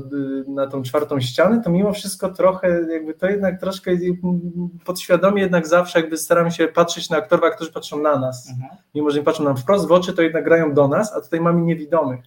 [0.48, 3.92] na tą czwartą ścianę, to mimo wszystko trochę jakby to jednak troszkę
[4.86, 8.50] podświadomie jednak zawsze jakby staramy się patrzeć na aktorów, a aktorzy patrzą na nas.
[8.50, 8.70] Mhm.
[8.96, 11.42] Mimo, że nie patrzą nam wprost w oczy, to jednak grają do nas, a tutaj
[11.42, 12.26] mamy niewidomych.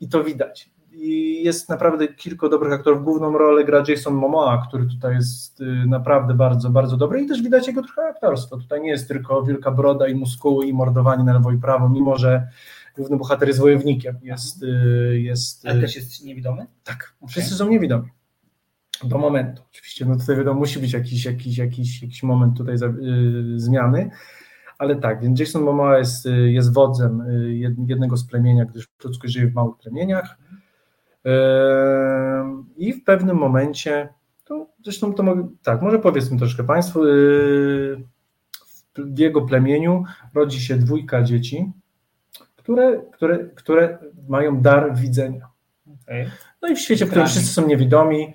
[0.00, 3.04] I to widać i jest naprawdę kilku dobrych aktorów.
[3.04, 7.42] Główną rolę gra Jason Momoa, który tutaj jest y, naprawdę bardzo, bardzo dobry i też
[7.42, 8.56] widać jego trochę aktorstwo.
[8.56, 12.18] Tutaj nie jest tylko wielka broda i muskuły i mordowanie na lewo i prawo, mimo
[12.18, 12.48] że
[12.96, 14.16] główny bohater jest wojownikiem.
[14.22, 16.66] Jest, y, jest, Ale też jest niewidomy?
[16.84, 17.28] Tak, okay.
[17.28, 18.08] wszyscy są niewidomi.
[19.04, 19.62] Do momentu.
[19.70, 24.10] Oczywiście, no tutaj wiadomo, musi być jakiś, jakiś, jakiś, jakiś moment tutaj y, zmiany,
[24.78, 27.22] ale tak, więc Jason Momoa jest, jest wodzem
[27.86, 30.38] jednego z plemienia, gdyż ludzkość żyje w małych plemieniach
[32.76, 34.08] i w pewnym momencie,
[34.44, 38.02] to zresztą to mogę, tak, może powiedzmy troszkę Państwu, yy,
[38.98, 40.04] w jego plemieniu
[40.34, 41.72] rodzi się dwójka dzieci,
[42.56, 43.98] które, które, które
[44.28, 45.48] mają dar widzenia.
[46.04, 46.30] Okay.
[46.62, 48.34] No i w świecie, w którym wszyscy są niewidomi, yy,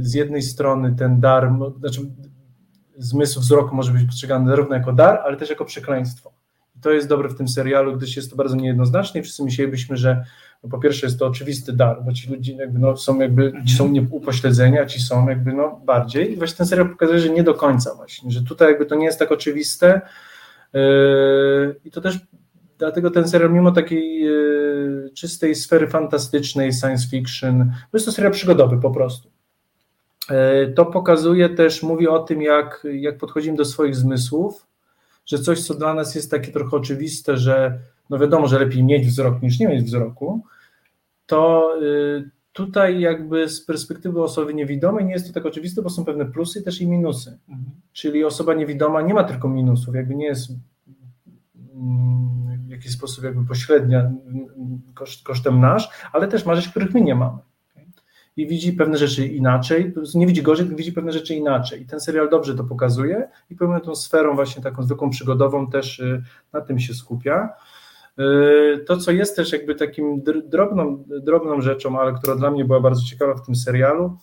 [0.00, 2.00] z jednej strony ten dar, znaczy
[2.96, 6.32] zmysł wzroku może być postrzegany zarówno jako dar, ale też jako przekleństwo.
[6.76, 9.96] I to jest dobre w tym serialu, gdyż jest to bardzo niejednoznaczne i wszyscy myślelibyśmy,
[9.96, 10.24] że
[10.62, 13.74] no po pierwsze jest to oczywisty dar, bo ci ludzie jakby no, są jakby, ci
[13.74, 17.42] są upośledzeni, a ci są jakby no bardziej i właśnie ten serial pokazuje, że nie
[17.42, 20.00] do końca właśnie, że tutaj jakby to nie jest tak oczywiste
[20.72, 22.18] yy, i to też
[22.78, 28.32] dlatego ten serial mimo takiej yy, czystej sfery fantastycznej, science fiction, bo jest to serial
[28.32, 29.30] przygodowy po prostu.
[30.30, 34.66] Yy, to pokazuje też, mówi o tym, jak, jak podchodzimy do swoich zmysłów,
[35.26, 37.78] że coś, co dla nas jest takie trochę oczywiste, że
[38.12, 40.42] no wiadomo, że lepiej mieć wzrok niż nie mieć wzroku,
[41.26, 46.04] to y, tutaj jakby z perspektywy osoby niewidomej nie jest to tak oczywiste, bo są
[46.04, 47.38] pewne plusy też i minusy.
[47.48, 47.70] Mhm.
[47.92, 50.50] Czyli osoba niewidoma nie ma tylko minusów, jakby nie jest
[51.74, 54.12] mm, w jakiś sposób jakby pośrednia
[54.94, 57.38] koszt, kosztem nasz, ale też ma rzeczy, których my nie mamy.
[58.36, 61.82] I widzi pewne rzeczy inaczej, nie widzi gorzej, tylko widzi pewne rzeczy inaczej.
[61.82, 65.98] I ten serial dobrze to pokazuje i pełną tą sferą właśnie taką zwykłą przygodową też
[65.98, 67.48] y, na tym się skupia.
[68.86, 73.02] To, co jest też jakby takim drobną, drobną rzeczą, ale która dla mnie była bardzo
[73.02, 74.16] ciekawa w tym serialu,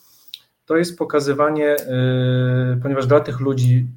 [0.66, 1.76] to jest pokazywanie,
[2.82, 3.88] ponieważ dla tych ludzi,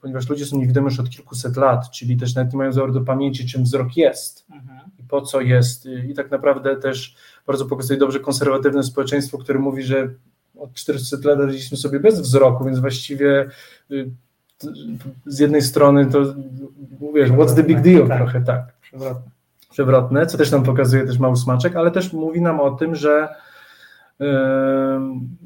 [0.00, 3.00] ponieważ ludzie są niewidomi już od kilkuset lat, czyli też nawet nie mają wzoru do
[3.00, 4.80] pamięci, czym wzrok jest mhm.
[4.98, 5.86] i po co jest.
[6.08, 7.16] I tak naprawdę też
[7.46, 10.08] bardzo pokazuje dobrze konserwatywne społeczeństwo, które mówi, że
[10.58, 13.48] od 400 lat radziliśmy sobie bez wzroku, więc właściwie
[13.90, 14.10] y,
[15.26, 16.34] z jednej strony to
[17.14, 18.81] wiesz, what's the big deal tak, trochę tak.
[19.70, 20.26] Przewrotne.
[20.26, 23.28] Co też nam pokazuje też mały smaczek, ale też mówi nam o tym, że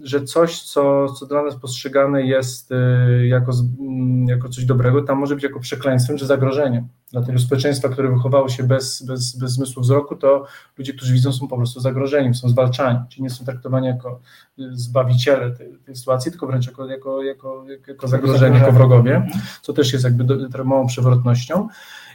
[0.02, 5.18] że coś, co, co dla nas postrzegane jest y, jako, mm, jako coś dobrego, tam
[5.18, 6.88] może być jako przekleństwem czy zagrożeniem.
[7.12, 10.46] Dla tego społeczeństwa, które wychowało się bez, bez, bez zmysłu wzroku, to
[10.78, 14.20] ludzie, którzy widzą, są po prostu zagrożeniem, są zwalczani, czyli nie są traktowani jako
[14.58, 19.26] y, zbawiciele tej, tej sytuacji, tylko wręcz jako, jako, jako, jako zagrożenie, jako wrogowie,
[19.62, 21.68] co też jest jakby do, małą przewrotnością.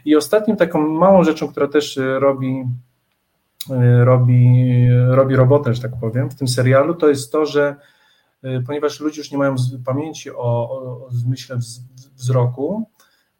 [0.05, 2.65] I ostatnim taką małą rzeczą, która też y, robi
[4.03, 7.75] robi, robi robotę, że tak powiem, w tym serialu, to jest to, że
[8.45, 9.55] y, ponieważ ludzie już nie mają
[9.85, 11.57] pamięci o, o, o zmyśle
[12.15, 12.89] wzroku,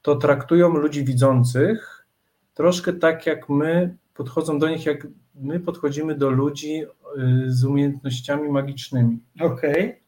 [0.02, 2.06] to traktują ludzi widzących
[2.54, 6.86] troszkę tak, jak my, podchodzą do nich, jak my podchodzimy do ludzi
[7.48, 9.20] z umiejętnościami magicznymi.
[9.40, 9.72] Okej.
[9.72, 10.02] Okay.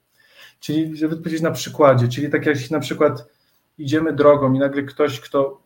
[0.59, 3.25] Czyli, żeby powiedzieć na przykładzie, czyli tak jak na przykład
[3.77, 5.62] idziemy drogą i nagle ktoś, kto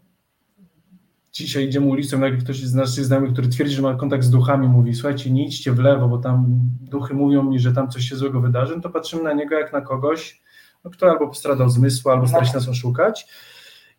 [1.32, 4.68] dzisiaj idziemy ulicą, nagle ktoś z naszych znajomych, który twierdzi, że ma kontakt z duchami,
[4.68, 6.46] mówi, słuchajcie, nie idźcie w lewo, bo tam
[6.82, 9.74] duchy mówią mi, że tam coś się złego wydarzy, no to patrzymy na niego jak
[9.74, 10.42] na kogoś,
[10.84, 13.28] no, kto albo postradał zmysł, albo stara się nas oszukać.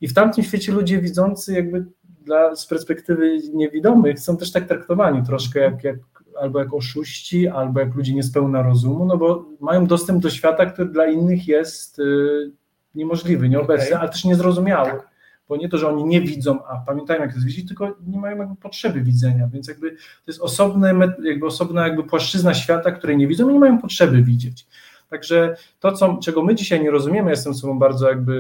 [0.01, 1.87] I w tamtym świecie ludzie widzący jakby
[2.23, 5.97] dla, z perspektywy niewidomych są też tak traktowani troszkę jak, jak
[6.41, 10.89] albo jak oszuści, albo jak ludzie niespełna rozumu, no bo mają dostęp do świata, który
[10.89, 12.53] dla innych jest y,
[12.95, 13.99] niemożliwy, nieobecny, okay.
[13.99, 14.91] ale też niezrozumiały.
[14.91, 15.18] Tak
[15.49, 18.19] bo nie to, że oni nie widzą, a pamiętają jak to jest widzieć, tylko nie
[18.19, 19.97] mają jakby potrzeby widzenia, więc jakby to
[20.27, 20.95] jest osobne,
[21.25, 24.67] jakby osobna jakby płaszczyzna świata, której nie widzą i nie mają potrzeby widzieć.
[25.11, 28.33] Także to, co, czego my dzisiaj nie rozumiemy, jestem sobą bardzo jakby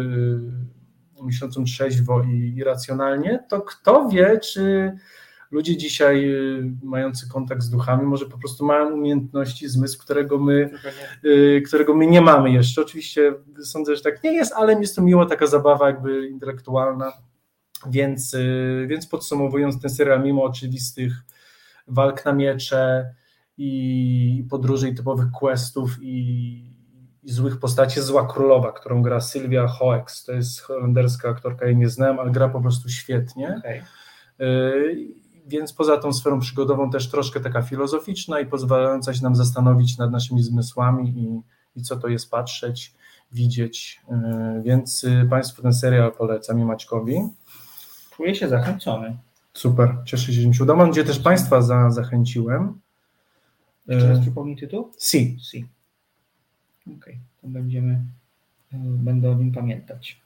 [1.21, 4.93] y, myślącą trzeźwo i, i racjonalnie, to kto wie, czy
[5.51, 10.71] ludzie dzisiaj y, mający kontakt z duchami może po prostu mają umiejętności, zmysł, którego my,
[11.25, 12.83] y, którego my nie mamy jeszcze.
[12.83, 17.13] Oczywiście sądzę, że tak nie jest, ale jest to miła taka zabawa jakby intelektualna,
[17.91, 21.13] więc, y, więc podsumowując ten serial, mimo oczywistych
[21.87, 23.15] walk na miecze
[23.57, 26.19] i podróży i typowych questów i,
[27.23, 31.89] i złych postaci, Zła Królowa, którą gra Sylwia Hoeks, to jest holenderska aktorka, jej nie
[31.89, 33.57] znam, ale gra po prostu świetnie.
[33.59, 33.83] Okay
[35.49, 40.11] więc poza tą sferą przygodową też troszkę taka filozoficzna i pozwalająca się nam zastanowić nad
[40.11, 41.41] naszymi zmysłami i,
[41.81, 42.95] i co to jest patrzeć,
[43.33, 44.01] widzieć.
[44.11, 47.19] E, więc y, Państwu ten serial polecam i Maćkowi.
[48.17, 49.17] Czuję się zachęcony.
[49.53, 50.79] Super, cieszę się, że mi się udało.
[50.79, 52.81] Mam nadzieję, też Państwa za, zachęciłem.
[53.89, 54.93] Jeszcze raz przypomnij tytuł?
[54.99, 55.39] Si.
[55.51, 55.67] Si.
[56.87, 57.19] Okej, okay.
[57.43, 57.93] to będziemy,
[58.73, 60.21] e, będę o nim pamiętać.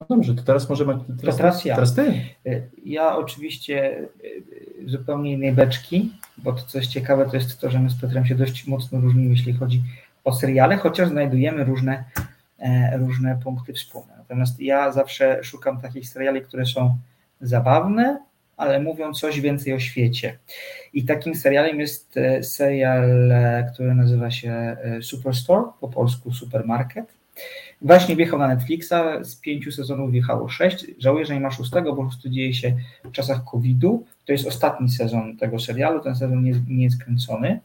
[0.00, 0.98] No dobrze, to teraz możemy.
[1.20, 1.74] Teraz, teraz ja.
[1.74, 2.02] Teraz ty.
[2.46, 7.70] Y, ja oczywiście y, zupełnie innej beczki, bo to co jest ciekawe, to jest to,
[7.70, 9.82] że my z Piotrem się dość mocno różnimy, jeśli chodzi
[10.24, 12.04] o seriale, chociaż znajdujemy różne,
[12.58, 14.14] e, różne punkty wspólne.
[14.18, 16.96] Natomiast ja zawsze szukam takich seriali, które są
[17.40, 18.24] zabawne,
[18.56, 20.38] ale mówią coś więcej o świecie.
[20.92, 27.19] I takim serialem jest e, serial, e, który nazywa się Superstore, po polsku Supermarket.
[27.82, 30.86] Właśnie wjechał na Netflixa, z pięciu sezonów wjechało sześć.
[30.98, 34.04] Żałuję, że nie ma szóstego, bo prostu dzieje się w czasach COVID-u.
[34.26, 37.60] To jest ostatni sezon tego serialu, ten sezon nie, nie jest kręcony.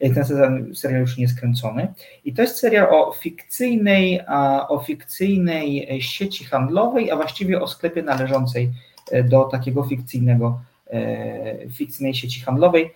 [0.00, 1.88] E, ten sezon serial już nie jest kręcony.
[2.24, 4.20] I to jest serial o fikcyjnej,
[4.68, 8.70] o fikcyjnej sieci handlowej, a właściwie o sklepie należącej
[9.10, 10.60] e, do takiego fikcyjnego,
[10.90, 12.94] e, fikcyjnej sieci handlowej.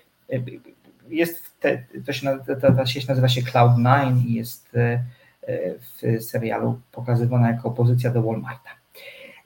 [1.09, 4.76] Jest te, to się, ta, ta sieć nazywa się Cloud9 i jest
[5.81, 8.71] w serialu pokazywana jako opozycja do Walmarta.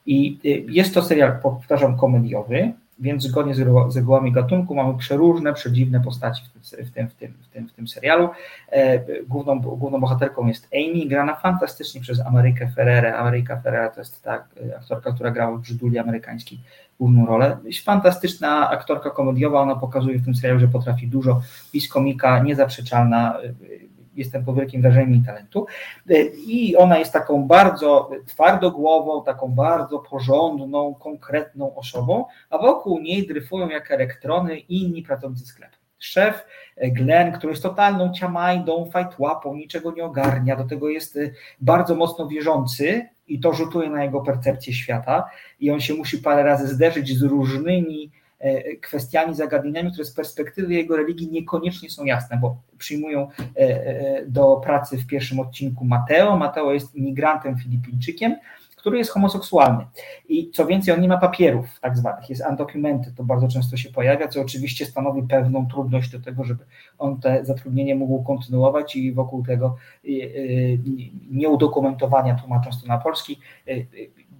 [0.07, 3.55] I y, jest to serial, powtarzam, komediowy, więc zgodnie
[3.89, 7.89] z regułami gatunku mamy przeróżne, przedziwne postaci w tym, w tym, w tym, w tym,
[7.89, 8.29] serialu.
[8.69, 13.17] E, główną, główną bohaterką jest Amy, grana fantastycznie przez Amerykę Ferrerę.
[13.17, 16.61] Ameryka Ferrera to jest ta y, aktorka, która grała w Brzyduli amerykańskiej
[16.99, 17.57] główną rolę.
[17.85, 21.43] Fantastyczna aktorka komediowa, ona pokazuje w tym serialu, że potrafi dużo,
[21.75, 25.67] jest komika, niezaprzeczalna, y, jestem pod wielkim wrażeniem jej talentu.
[26.11, 33.27] E, I ona jest taką bardzo twardogłową, taką bardzo porządną, konkretną osobą, a wokół niej
[33.27, 35.71] dryfują jak elektrony inni pracujący sklep.
[35.99, 36.47] szef,
[36.77, 41.19] Glenn, który jest totalną ciamajdą, fajtłapą, niczego nie ogarnia, do tego jest
[41.61, 46.43] bardzo mocno wierzący i to rzutuje na jego percepcję świata i on się musi parę
[46.43, 48.11] razy zderzyć z różnymi
[48.83, 54.57] kwestiami, zagadnieniami, które z perspektywy jego religii niekoniecznie są jasne, bo przyjmują e, e, do
[54.57, 56.37] pracy w pierwszym odcinku Mateo.
[56.37, 58.37] Mateo jest imigrantem Filipińczykiem,
[58.77, 59.87] który jest homoseksualny.
[60.29, 63.91] I co więcej, on nie ma papierów tak zwanych, jest undocumented, to bardzo często się
[63.91, 66.65] pojawia, co oczywiście stanowi pewną trudność do tego, żeby
[66.99, 69.77] on te zatrudnienie mógł kontynuować i wokół tego
[71.31, 73.41] nieudokumentowania, tłumacząc to na polski,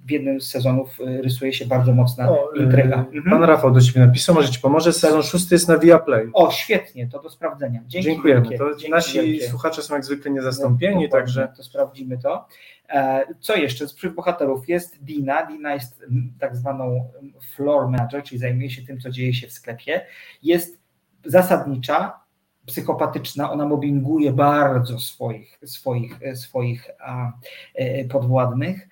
[0.05, 2.97] w jednym z sezonów y, rysuje się bardzo mocna o, intryga.
[2.97, 3.25] Mhm.
[3.31, 6.31] Pan Rafał do Ciebie napisał, może Ci pomoże, sezon szósty jest na Viaplay.
[6.33, 7.81] O, świetnie, to do sprawdzenia.
[7.87, 8.41] Dzięki Dziękujemy.
[8.41, 8.59] Wielkie.
[8.59, 9.49] To Dzięki nasi wielkie.
[9.49, 11.53] słuchacze są jak zwykle niezastąpieni, no, także...
[11.57, 12.47] To sprawdzimy to.
[12.89, 14.69] E, co jeszcze z bohaterów?
[14.69, 15.47] Jest Dina.
[15.47, 16.05] Dina jest
[16.41, 17.11] tak zwaną
[17.55, 20.07] floor manager, czyli zajmuje się tym, co dzieje się w sklepie.
[20.43, 20.79] Jest
[21.25, 22.21] zasadnicza,
[22.67, 27.33] psychopatyczna, ona mobbinguje bardzo swoich, swoich, swoich a,
[27.75, 28.89] e, podwładnych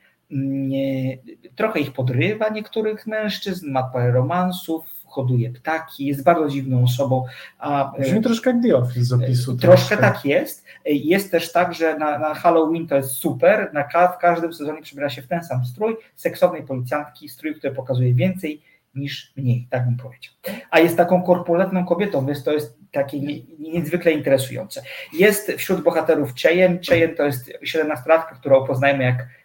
[1.57, 7.25] trochę ich podrywa niektórych mężczyzn, ma parę romansów, hoduje ptaki, jest bardzo dziwną osobą.
[7.59, 9.57] A, Brzmi e, troszkę jak The Office z opisu.
[9.57, 10.65] Troszkę, troszkę tak jest.
[10.85, 15.11] Jest też tak, że na, na Halloween to jest super, na, w każdym sezonie przybiera
[15.11, 18.63] się w ten sam strój, seksownej policjantki, strój, który pokazuje więcej
[18.95, 20.33] niż mniej, tak bym powiedział.
[20.71, 23.21] A jest taką korpulentną kobietą, więc to jest takie
[23.59, 24.83] niezwykle interesujące.
[25.13, 26.79] Jest wśród bohaterów Cheyenne.
[26.89, 29.40] Cheyenne to jest 17-latka, którą poznajemy jak E, e,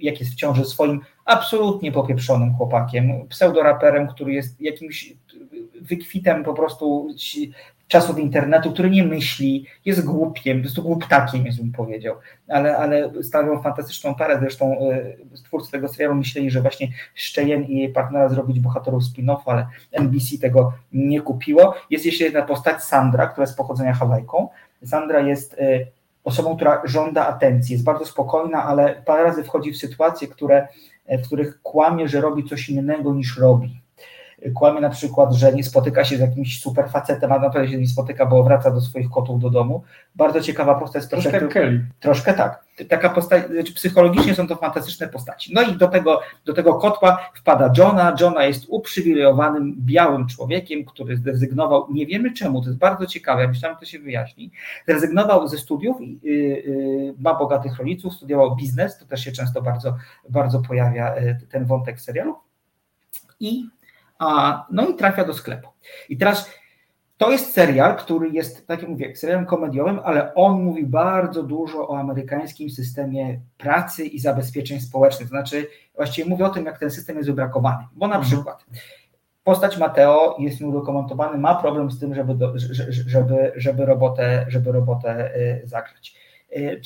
[0.00, 5.14] jak jest w ciąży swoim absolutnie popieprzonym chłopakiem, pseudoraperem, który jest jakimś
[5.80, 7.08] wykwitem po prostu
[7.88, 12.16] czasów internetu, który nie myśli, jest głupiem, po prostu głuptakiem, jest bym powiedział,
[12.48, 17.78] ale, ale stawią fantastyczną parę, zresztą e, twórcy tego serialu myśleli, że właśnie Szczejen i
[17.78, 21.74] jej partnera zrobić bohaterów spin-offu, ale NBC tego nie kupiło.
[21.90, 24.48] Jest jeszcze jedna postać, Sandra, która jest pochodzenia Hawajką.
[24.84, 25.56] Sandra jest
[26.24, 30.68] osobą, która żąda atencji, jest bardzo spokojna, ale parę razy wchodzi w sytuacje, które,
[31.08, 33.80] w których kłamie, że robi coś innego niż robi.
[34.54, 37.88] Kłamie na przykład, że nie spotyka się z jakimś super facetem, a naprawdę się nie
[37.88, 39.82] spotyka, bo wraca do swoich kotów do domu.
[40.14, 41.40] Bardzo ciekawa postać z perspektywy.
[41.40, 41.86] Troszkę Kelly.
[42.00, 42.64] Troszkę tak.
[42.88, 45.54] Taka postać, znaczy psychologicznie są to fantastyczne postaci.
[45.54, 48.16] No i do tego, do tego kotła wpada Johna.
[48.20, 53.76] Johna jest uprzywilejowanym białym człowiekiem, który zrezygnował, nie wiemy czemu, to jest bardzo ciekawe, myślałem,
[53.76, 54.50] że to się wyjaśni.
[54.88, 59.96] Zrezygnował ze studiów, yy, yy, ma bogatych rodziców, studiował biznes, to też się często bardzo,
[60.28, 62.36] bardzo pojawia yy, ten wątek serialu.
[63.40, 63.64] I
[64.18, 65.68] a, no i trafia do sklepu.
[66.08, 66.50] I teraz
[67.16, 71.88] to jest serial, który jest, tak jak mówię, serialem komediowym, ale on mówi bardzo dużo
[71.88, 75.28] o amerykańskim systemie pracy i zabezpieczeń społecznych.
[75.28, 75.66] To znaczy,
[75.96, 77.84] właściwie mówi o tym, jak ten system jest wybrakowany.
[77.92, 78.34] Bo na mhm.
[78.34, 78.64] przykład
[79.44, 82.52] postać Mateo jest nieudokumentowany, ma problem z tym, żeby, do,
[83.06, 85.66] żeby, żeby robotę, żeby robotę y,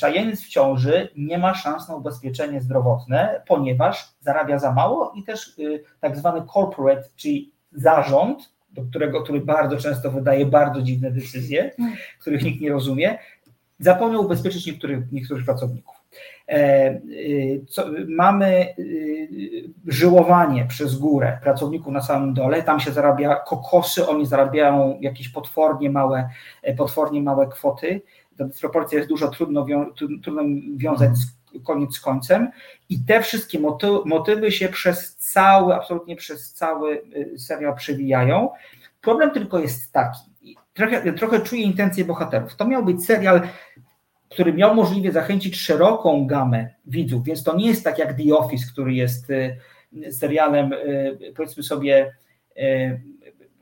[0.00, 5.22] Cheyenne jest w ciąży, nie ma szans na ubezpieczenie zdrowotne, ponieważ zarabia za mało i
[5.22, 11.10] też y, tak zwany corporate, czyli zarząd, do którego, który bardzo często wydaje bardzo dziwne
[11.10, 11.70] decyzje,
[12.20, 13.18] których nikt nie rozumie,
[13.78, 15.96] zapomniał ubezpieczyć niektórych, niektórych pracowników.
[16.48, 23.36] E, y, co, mamy y, żyłowanie przez górę pracowników na samym dole, tam się zarabia
[23.36, 26.28] kokosy, oni zarabiają jakieś potwornie małe,
[26.76, 28.02] potwornie małe kwoty
[28.36, 30.42] ta dysproporcja jest dużo trudno, wią, trudno
[30.76, 31.10] wiązać
[31.64, 32.50] koniec z końcem
[32.88, 38.48] i te wszystkie motywy, motywy się przez cały, absolutnie przez cały y, serial przewijają.
[39.00, 40.20] Problem tylko jest taki,
[40.74, 42.56] trochę, trochę czuję intencje bohaterów.
[42.56, 43.40] To miał być serial,
[44.30, 48.66] który miał możliwie zachęcić szeroką gamę widzów, więc to nie jest tak jak The Office,
[48.72, 49.56] który jest y,
[50.12, 52.14] serialem, y, powiedzmy sobie,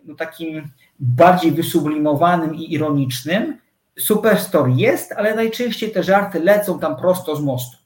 [0.05, 0.69] no takim
[1.01, 3.59] bardziej wysublimowanym i ironicznym,
[4.01, 7.77] Superstore jest, ale najczęściej te żarty lecą tam prosto z mostu.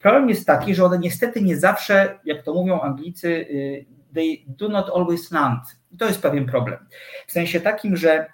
[0.00, 4.68] Problem jest taki, że one niestety nie zawsze, jak to mówią Anglicy, y, they do
[4.68, 5.60] not always land.
[5.92, 6.78] I to jest pewien problem.
[7.26, 8.26] W sensie takim, że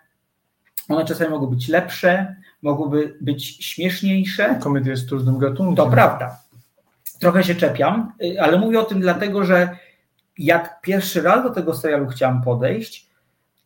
[0.89, 4.59] one czasami mogą być lepsze, mogłyby być śmieszniejsze.
[4.63, 5.77] Komedia jest trudnym gatunkiem.
[5.77, 6.41] To prawda.
[7.21, 9.77] Trochę się czepiam, y, ale mówię o tym dlatego, że
[10.39, 13.04] jak pierwszy raz do tego serialu chciałam podejść,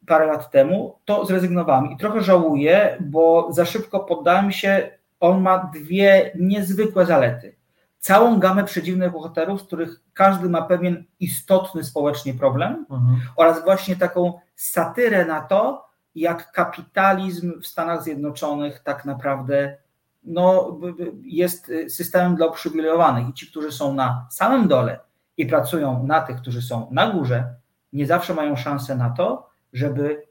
[0.08, 4.90] parę lat temu, to zrezygnowałem i trochę żałuję, bo za szybko poddałem się.
[5.20, 7.56] On ma dwie niezwykłe zalety.
[7.98, 13.20] Całą gamę przedziwnych bohaterów, z których każdy ma pewien istotny społecznie problem, mhm.
[13.36, 19.76] oraz właśnie taką satyrę na to, jak kapitalizm w Stanach Zjednoczonych tak naprawdę
[20.24, 20.78] no,
[21.22, 25.00] jest systemem dla uprzywilejowanych i ci, którzy są na samym dole
[25.36, 27.54] i pracują na tych, którzy są na górze,
[27.92, 30.22] nie zawsze mają szansę na to, żeby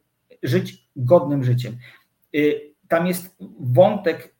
[0.44, 1.78] żyć godnym życiem.
[2.36, 4.36] Y, tam jest wątek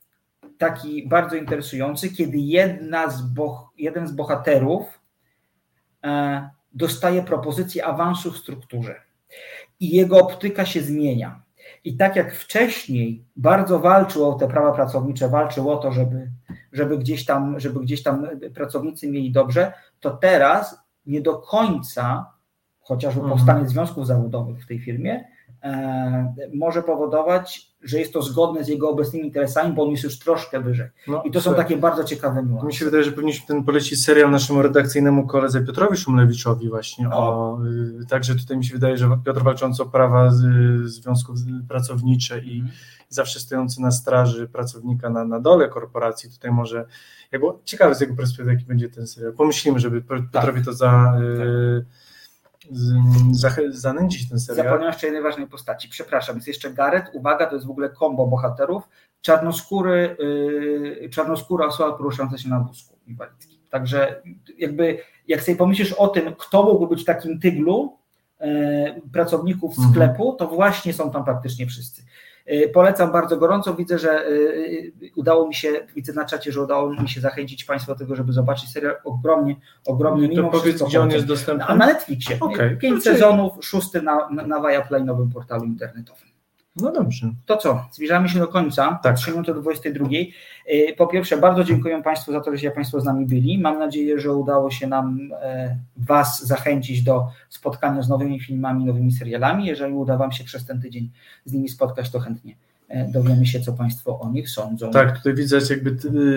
[0.58, 5.00] taki bardzo interesujący, kiedy jedna z boh, jeden z bohaterów
[6.06, 9.02] e, dostaje propozycję awansu w strukturze
[9.80, 11.42] i jego optyka się zmienia.
[11.84, 16.32] I tak jak wcześniej bardzo walczył o te prawa pracownicze, walczył o to, żeby,
[16.72, 22.34] żeby, gdzieś tam, żeby gdzieś tam pracownicy mieli dobrze, to teraz nie do końca,
[22.88, 23.38] chociażby mhm.
[23.38, 25.28] powstanie związków zawodowych w tej firmie,
[25.64, 30.20] e, może powodować, że jest to zgodne z jego obecnymi interesami, bo on jest już
[30.20, 30.90] troszkę wyżej.
[31.08, 32.68] No, I to są takie bardzo ciekawe niuanse.
[32.68, 37.10] Mi się wydaje, że powinniśmy ten polecić serial naszemu redakcyjnemu koledze Piotrowi Szumlewiczowi właśnie.
[37.10, 37.14] O.
[37.14, 37.60] o
[38.02, 40.44] y, także tutaj mi się wydaje, że Piotr walczący o prawa z,
[40.90, 41.36] związków
[41.70, 42.72] pracownicze i mm.
[43.10, 46.86] zawsze stojący na straży pracownika na, na dole korporacji, tutaj może
[47.32, 49.34] jakby ciekawe z jego perspektywy, jaki będzie ten serial.
[49.34, 50.66] Pomyślimy, żeby Piotrowi tak.
[50.66, 51.18] to za...
[51.22, 52.07] Y, tak
[53.70, 54.66] zanęcić ten serial.
[54.66, 55.90] Zapomniałem jeszcze jednej ważnej postaci.
[55.90, 57.10] Przepraszam, jest jeszcze Gareth.
[57.14, 58.84] Uwaga, to jest w ogóle kombo bohaterów.
[59.22, 60.16] Czarnoskóry,
[61.00, 63.60] yy, czarnoskóra osoba poruszająca się na wózku inwalidzkim.
[63.70, 64.22] Także
[64.58, 64.98] jakby
[65.28, 67.98] jak sobie pomyślisz o tym, kto mógłby być takim tyglu
[68.40, 68.48] yy,
[69.14, 69.90] pracowników mhm.
[69.94, 72.04] sklepu, to właśnie są tam praktycznie wszyscy.
[72.52, 73.74] Y, polecam bardzo gorąco.
[73.74, 74.32] Widzę, że y,
[75.04, 78.16] y, udało mi się, widzę na czacie, że udało mi się zachęcić Państwa do tego,
[78.16, 81.66] żeby zobaczyć serial ogromnie, ogromnie mimo to powiedz, gdzie on jest dostępny?
[81.66, 82.38] A na Netflixie.
[82.40, 82.78] Okay.
[82.78, 86.27] Pięć sezonów, szósty na, na, na Viaplay, nowym portalu internetowym.
[86.82, 87.34] No dobrze.
[87.46, 87.86] To co?
[87.92, 89.00] Zbliżamy się do końca.
[89.04, 89.16] Tak.
[89.16, 90.08] 3 minuty do 22.
[90.98, 93.60] Po pierwsze, bardzo dziękuję Państwu za to, że Państwo z nami byli.
[93.60, 99.12] Mam nadzieję, że udało się nam e, Was zachęcić do spotkania z nowymi filmami, nowymi
[99.12, 99.66] serialami.
[99.66, 101.10] Jeżeli uda Wam się przez ten tydzień
[101.46, 102.56] z nimi spotkać, to chętnie
[102.90, 104.92] dowiemy się, co Państwo o nich sądzą.
[104.92, 105.90] Tak, tutaj widzę, jakby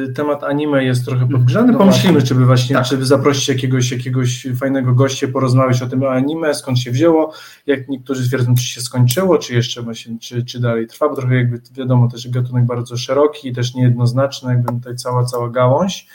[0.09, 1.41] y, temat anime jest trochę mhm.
[1.41, 1.75] podgrzany.
[1.75, 2.85] Pomyślimy, czy by właśnie, tak.
[2.85, 7.33] czy by zaprosić jakiegoś, jakiegoś fajnego gościa, porozmawiać o tym anime, skąd się wzięło,
[7.67, 11.35] jak niektórzy twierdzą, czy się skończyło, czy jeszcze właśnie, czy, czy dalej trwa, bo trochę
[11.35, 16.07] jakby wiadomo, też gatunek bardzo szeroki i też niejednoznaczny, jakby tutaj cała, cała gałąź.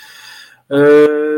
[0.72, 0.78] E,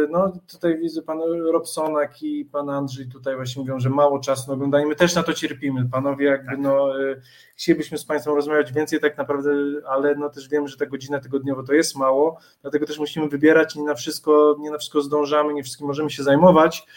[0.10, 1.20] no tutaj widzę pan
[1.52, 4.86] Robsonak i pan Andrzej tutaj właśnie mówią, że mało czasu na oglądanie.
[4.86, 6.60] My też na to cierpimy, panowie, jakby tak.
[6.60, 7.16] no e,
[7.56, 9.52] chcielibyśmy z państwem rozmawiać więcej tak naprawdę,
[9.90, 13.76] ale no też wiemy, że ta godzina tygodniowo to jest mało, dlatego też musimy wybierać
[13.76, 16.88] nie na wszystko, nie na wszystko zdążamy, nie wszystkim możemy się zajmować.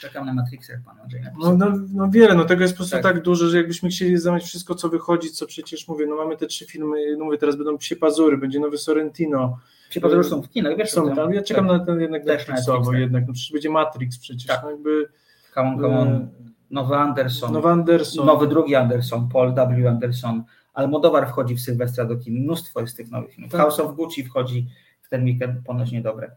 [0.00, 2.92] Czekam na Matrixa, jak pan Andrzej no, no, no, wiele, no tego jest po prostu
[2.92, 3.02] tak.
[3.02, 3.22] tak.
[3.22, 6.66] dużo, że jakbyśmy chcieli zamieć wszystko, co wychodzi, co przecież mówię, no mamy te trzy
[6.66, 9.58] filmy, no mówię, teraz będą Psie Pazury, będzie nowy Sorrentino,
[9.90, 10.90] Psie Pazury są w kinach, wiesz?
[10.90, 11.78] Są tam, ja czekam tak.
[11.78, 13.00] na ten jednak Netflixowo tak.
[13.00, 14.60] jednak, no przecież będzie Matrix przecież, tak.
[14.62, 15.08] no jakby...
[15.54, 16.08] Come on, come on.
[16.08, 16.28] E,
[16.70, 17.52] nowy Anderson.
[17.52, 18.26] Nowy Anderson.
[18.26, 19.88] Nowy drugi Anderson, Paul W.
[19.88, 20.44] Anderson.
[20.74, 22.34] Almodowar wchodzi w Sylwestra do kin.
[22.34, 23.52] Mnóstwo jest tych nowych filmów.
[23.52, 23.60] Tak.
[23.60, 24.66] House of Gucci wchodzi
[25.02, 26.30] w ten weekend, ponoć niedobre.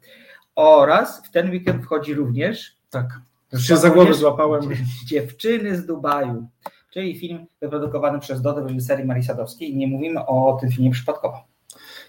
[0.56, 2.78] Oraz w ten weekend wchodzi również...
[2.90, 3.22] Tak.
[3.52, 4.64] Już się za głowę złapałem.
[5.08, 6.48] Dziewczyny z Dubaju,
[6.90, 11.53] czyli film wyprodukowany przez Dodę w reżyserii Marii Sadowskiej nie mówimy o tym filmie przypadkowo.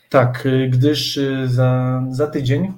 [0.09, 2.72] Tak, y, gdyż y, za, za tydzień.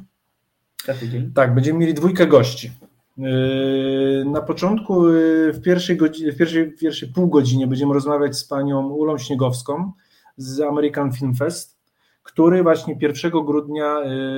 [0.85, 1.33] Za tydzień.
[1.33, 2.73] Tak, będziemy mieli dwójkę gości.
[3.19, 5.03] Y, na początku,
[5.53, 9.93] w pierwszej, godzinie, w pierwszej, w pierwszej pół godzinie będziemy rozmawiać z panią Ulą Śniegowską
[10.37, 11.79] z American Film Fest,
[12.23, 13.97] który właśnie 1 grudnia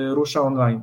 [0.09, 0.81] rusza online.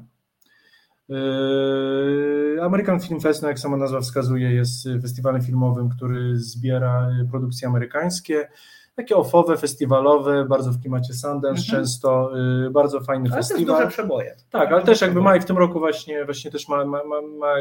[2.63, 8.49] American Film Fest, no jak sama nazwa wskazuje, jest festiwalem filmowym, który zbiera produkcje amerykańskie
[8.97, 11.65] takie ofowe, festiwalowe, bardzo w klimacie Sundance, mhm.
[11.67, 12.31] często
[12.67, 13.77] y, bardzo fajny ale festiwal.
[13.77, 14.37] Ale duże przeboje.
[14.51, 17.21] Tak, ale też jakby ma i w tym roku właśnie, właśnie też ma, ma, ma,
[17.21, 17.55] ma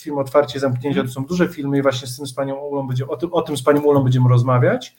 [0.00, 2.86] film Otwarcie i Zamknięcie, to są duże filmy i właśnie z tym z panią Ulą
[2.86, 4.96] będzie, o tym, o tym z panią Ulą będziemy rozmawiać.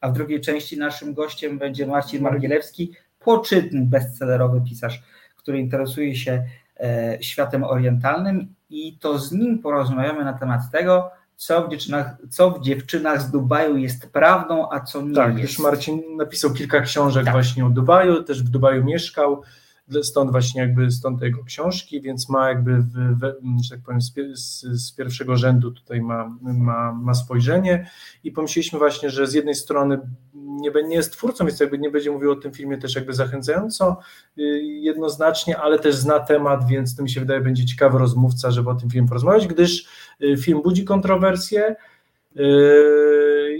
[0.00, 5.02] A w drugiej części naszym gościem będzie Marcin Margielewski, poczytny bestsellerowy pisarz,
[5.36, 6.44] który interesuje się
[6.80, 12.50] e, światem orientalnym i to z nim porozmawiamy na temat tego, co w, dziewczynach, co
[12.50, 15.40] w dziewczynach z Dubaju jest prawdą, a co nie tak, jest.
[15.40, 17.34] Tak, już Marcin napisał kilka książek tak.
[17.34, 19.42] właśnie o Dubaju, też w Dubaju mieszkał,
[20.02, 23.32] stąd właśnie jakby stąd jego książki, więc ma jakby, w, w,
[23.64, 24.12] że tak powiem, z,
[24.60, 27.90] z, pierwszego rzędu tutaj ma, ma, ma spojrzenie
[28.24, 30.00] i pomyśleliśmy właśnie, że z jednej strony
[30.34, 33.96] nie, nie jest twórcą, więc jakby nie będzie mówił o tym filmie też jakby zachęcająco
[34.38, 38.70] y, jednoznacznie, ale też zna temat, więc to mi się wydaje będzie ciekawy rozmówca, żeby
[38.70, 39.88] o tym filmie porozmawiać, gdyż
[40.22, 41.76] y, film budzi kontrowersje,
[42.36, 42.42] y,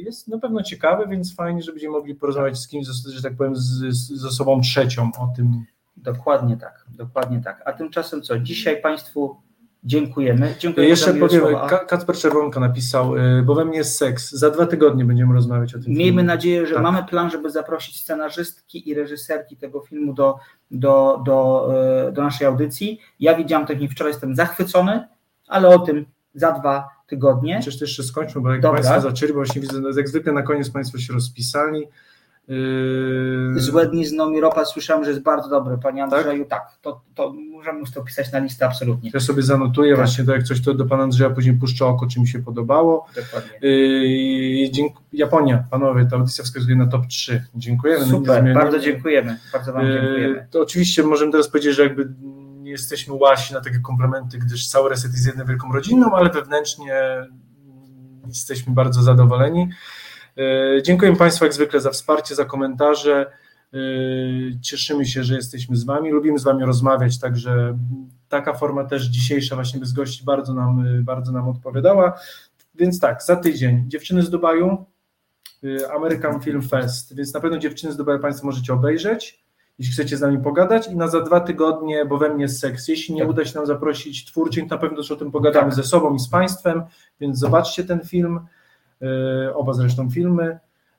[0.05, 3.57] jest na pewno ciekawy, więc fajnie, że będziemy mogli porozmawiać z kimś, że tak powiem,
[3.57, 5.65] z, z osobą trzecią o tym.
[5.97, 7.63] Dokładnie tak, dokładnie tak.
[7.65, 8.39] A tymczasem co?
[8.39, 9.37] Dzisiaj Państwu
[9.85, 10.55] Dziękujemy.
[10.59, 11.43] Dziękuję Jeszcze powiem,
[11.89, 14.31] Kacper Czerwonka napisał, y, bo we mnie jest seks.
[14.31, 16.23] Za dwa tygodnie będziemy rozmawiać o tym Miejmy filmie.
[16.23, 16.83] nadzieję, że tak.
[16.83, 20.37] mamy plan, żeby zaprosić scenarzystki i reżyserki tego filmu do,
[20.71, 21.69] do, do,
[22.09, 23.01] y, do naszej audycji.
[23.21, 25.09] Ja widziałam ten film wczoraj, jestem zachwycony,
[25.49, 27.59] ale o tym za dwa tygodnie.
[27.61, 28.83] Przecież jeszcze skończmy, bo jak Dobra.
[28.83, 31.87] Państwo zaczęli, bo właśnie widzę, no, jak zwykle na koniec Państwo się rozpisali.
[32.49, 36.45] Yy, Złe dni z Nomiropa słyszałem, że jest bardzo dobry, Panie Andrzeju.
[36.45, 39.11] Tak, to, to możemy już to pisać na listę absolutnie.
[39.15, 40.05] Ja sobie zanotuję Tak.
[40.05, 43.07] właśnie to, jak coś to do Pana Andrzeja później puszczę oko, czy mi się podobało.
[43.17, 43.69] Dokładnie.
[43.71, 47.45] Yy, dzięk- Japonia, panowie, ta audycja wskazuje na top 3.
[47.55, 48.05] Dziękujemy.
[48.05, 48.55] Super, Niezmiennie.
[48.61, 49.39] bardzo dziękujemy.
[49.53, 50.47] Bardzo Wam Yy, dziękujemy.
[50.51, 52.09] To oczywiście możemy teraz powiedzieć, że jakby
[52.63, 56.95] nie jesteśmy łasi na takie komplementy, gdyż cały reset jest jedną wielką rodziną, ale wewnętrznie
[58.27, 59.69] jesteśmy bardzo zadowoleni.
[60.37, 63.33] Yy, Dziękuję Państwu jak zwykle za wsparcie, za komentarze.
[63.73, 66.11] Yy, Cieszymy się, że jesteśmy z Wami.
[66.11, 67.79] Lubimy z Wami rozmawiać, także
[68.29, 72.21] taka forma też dzisiejsza właśnie bez gości bardzo nam, bardzo nam odpowiadała.
[72.75, 74.85] Więc tak, za tydzień dziewczyny z Dubaju,
[75.63, 79.45] yy, American Film Fest, więc na pewno dziewczyny z Dubaju Państwo możecie obejrzeć
[79.79, 82.89] jeśli chcecie z nami pogadać i na za dwa tygodnie, bo we mnie jest seks.
[82.89, 83.31] Jeśli nie Tak.
[83.31, 85.75] uda się nam zaprosić twórczyń, to na pewno też o tym pogadamy Tak.
[85.75, 86.83] ze sobą i z Państwem,
[87.21, 88.41] więc zobaczcie ten film,
[89.55, 90.59] oba zresztą filmy.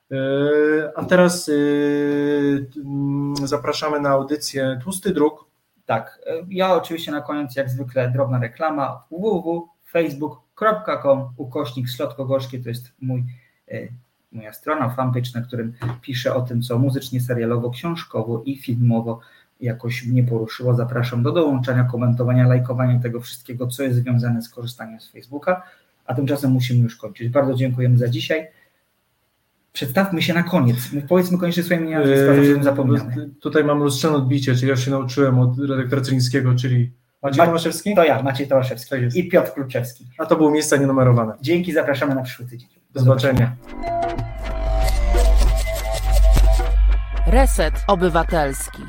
[0.09, 5.45] Yy, A teraz yy, mm, zapraszamy na audycję Tłusty Druk.
[5.85, 13.23] Tak, ja oczywiście na koniec jak zwykle drobna reklama www.facebook.com ukośnik Slotko-Gorzkie to jest mój,
[13.71, 13.87] e,
[14.31, 19.19] moja strona, fanpage, na którym piszę o tym, co muzycznie, serialowo, książkowo i filmowo
[19.61, 20.73] jakoś mnie poruszyło.
[20.73, 25.63] Zapraszam do dołączania, komentowania, lajkowania tego wszystkiego, co jest związane z korzystaniem z Facebooka.
[26.05, 27.29] A tymczasem musimy już kończyć.
[27.29, 28.47] Bardzo dziękujemy za dzisiaj.
[29.73, 30.77] Przedstawmy się na koniec.
[31.09, 31.97] Powiedzmy koniecznie swoje imię,
[32.61, 33.15] zapomniany.
[33.17, 36.91] Yy, Tutaj mam lustrzane odbicie, czyli ja się nauczyłem od redaktora Cylińskiego, czyli
[37.23, 40.05] Maciej Ma- Tomaszewski, To ja, Maciej Tomaszewski Tak i Piotr Kluczewski.
[40.17, 41.33] a to było miejsca nienumerowane.
[41.41, 42.69] Dzięki, zapraszamy na przyszły tydzień.
[42.93, 43.55] Do zobaczenia.
[47.27, 48.81] Reset Obywatelski.